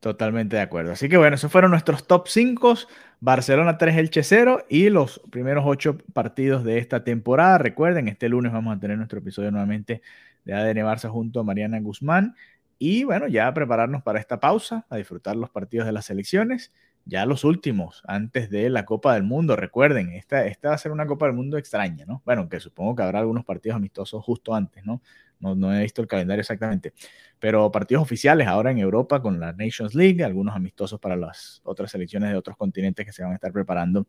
Totalmente 0.00 0.56
de 0.56 0.62
acuerdo. 0.62 0.92
Así 0.92 1.08
que 1.08 1.16
bueno, 1.16 1.36
esos 1.36 1.50
fueron 1.50 1.70
nuestros 1.70 2.06
top 2.06 2.26
5. 2.28 2.74
Barcelona 3.20 3.78
3, 3.78 3.96
Elche 3.96 4.22
0 4.22 4.66
y 4.68 4.88
los 4.90 5.20
primeros 5.30 5.64
8 5.66 5.98
partidos 6.12 6.64
de 6.64 6.78
esta 6.78 7.04
temporada. 7.04 7.58
Recuerden, 7.58 8.08
este 8.08 8.28
lunes 8.28 8.52
vamos 8.52 8.76
a 8.76 8.80
tener 8.80 8.96
nuestro 8.96 9.20
episodio 9.20 9.50
nuevamente 9.52 10.02
de 10.44 10.54
ADN 10.54 10.78
Barça 10.78 11.08
junto 11.08 11.40
a 11.40 11.44
Mariana 11.44 11.78
Guzmán. 11.80 12.34
Y 12.78 13.04
bueno, 13.04 13.28
ya 13.28 13.54
prepararnos 13.54 14.02
para 14.02 14.18
esta 14.18 14.40
pausa, 14.40 14.86
a 14.90 14.96
disfrutar 14.96 15.36
los 15.36 15.50
partidos 15.50 15.86
de 15.86 15.92
las 15.92 16.06
selecciones. 16.06 16.72
Ya 17.04 17.26
los 17.26 17.42
últimos, 17.44 18.02
antes 18.06 18.48
de 18.48 18.70
la 18.70 18.84
Copa 18.84 19.14
del 19.14 19.24
Mundo. 19.24 19.56
Recuerden, 19.56 20.12
esta, 20.12 20.46
esta 20.46 20.68
va 20.68 20.74
a 20.74 20.78
ser 20.78 20.92
una 20.92 21.06
Copa 21.06 21.26
del 21.26 21.34
Mundo 21.34 21.58
extraña, 21.58 22.04
¿no? 22.06 22.22
Bueno, 22.24 22.48
que 22.48 22.60
supongo 22.60 22.94
que 22.94 23.02
habrá 23.02 23.18
algunos 23.18 23.44
partidos 23.44 23.76
amistosos 23.76 24.24
justo 24.24 24.54
antes, 24.54 24.84
¿no? 24.84 25.02
No, 25.40 25.74
he 25.74 25.82
visto 25.82 26.00
el 26.00 26.06
calendario 26.06 26.40
exactamente. 26.40 26.94
Pero 27.40 27.70
partidos 27.72 28.02
oficiales 28.04 28.46
ahora 28.46 28.70
en 28.70 28.78
Europa 28.78 29.20
con 29.20 29.40
la 29.40 29.52
Nations 29.52 29.94
League, 29.94 30.22
algunos 30.22 30.54
amistosos 30.54 31.00
para 31.00 31.16
las 31.16 31.60
otras 31.64 31.90
selecciones 31.90 32.30
de 32.30 32.36
otros 32.36 32.56
continentes 32.56 33.04
que 33.04 33.12
se 33.12 33.24
van 33.24 33.32
a 33.32 33.34
estar 33.34 33.52
preparando 33.52 34.06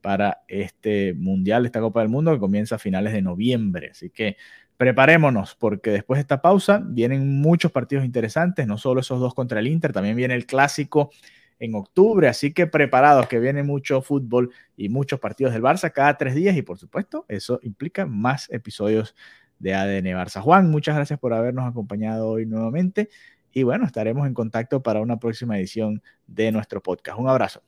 para 0.00 0.42
este 0.46 1.14
Mundial, 1.14 1.66
esta 1.66 1.80
Copa 1.80 2.00
del 2.00 2.08
Mundo 2.08 2.32
que 2.32 2.38
comienza 2.38 2.76
a 2.76 2.78
finales 2.78 3.12
de 3.12 3.22
noviembre. 3.22 3.90
Así 3.90 4.10
que 4.10 4.36
preparémonos 4.76 5.56
porque 5.56 5.90
después 5.90 6.18
de 6.18 6.20
esta 6.20 6.40
pausa 6.40 6.80
vienen 6.84 7.40
muchos 7.40 7.72
partidos 7.72 8.04
interesantes, 8.04 8.64
no 8.68 8.78
solo 8.78 9.00
esos 9.00 9.18
dos 9.18 9.34
contra 9.34 9.58
el 9.58 9.66
Inter, 9.66 9.92
también 9.92 10.16
viene 10.16 10.34
el 10.34 10.46
clásico 10.46 11.10
en 11.58 11.74
octubre, 11.74 12.28
así 12.28 12.52
que 12.52 12.66
preparados 12.66 13.28
que 13.28 13.38
viene 13.38 13.62
mucho 13.62 14.02
fútbol 14.02 14.52
y 14.76 14.88
muchos 14.88 15.18
partidos 15.20 15.52
del 15.52 15.62
Barça 15.62 15.92
cada 15.92 16.16
tres 16.16 16.34
días 16.34 16.56
y 16.56 16.62
por 16.62 16.78
supuesto 16.78 17.24
eso 17.28 17.58
implica 17.62 18.06
más 18.06 18.50
episodios 18.50 19.14
de 19.58 19.74
ADN 19.74 20.06
Barça. 20.16 20.40
Juan, 20.40 20.70
muchas 20.70 20.94
gracias 20.94 21.18
por 21.18 21.32
habernos 21.32 21.66
acompañado 21.66 22.28
hoy 22.28 22.46
nuevamente 22.46 23.08
y 23.52 23.62
bueno, 23.62 23.86
estaremos 23.86 24.26
en 24.26 24.34
contacto 24.34 24.82
para 24.82 25.00
una 25.00 25.18
próxima 25.18 25.58
edición 25.58 26.02
de 26.26 26.52
nuestro 26.52 26.82
podcast. 26.82 27.18
Un 27.18 27.28
abrazo. 27.28 27.62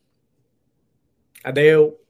Adiós. 1.43 2.10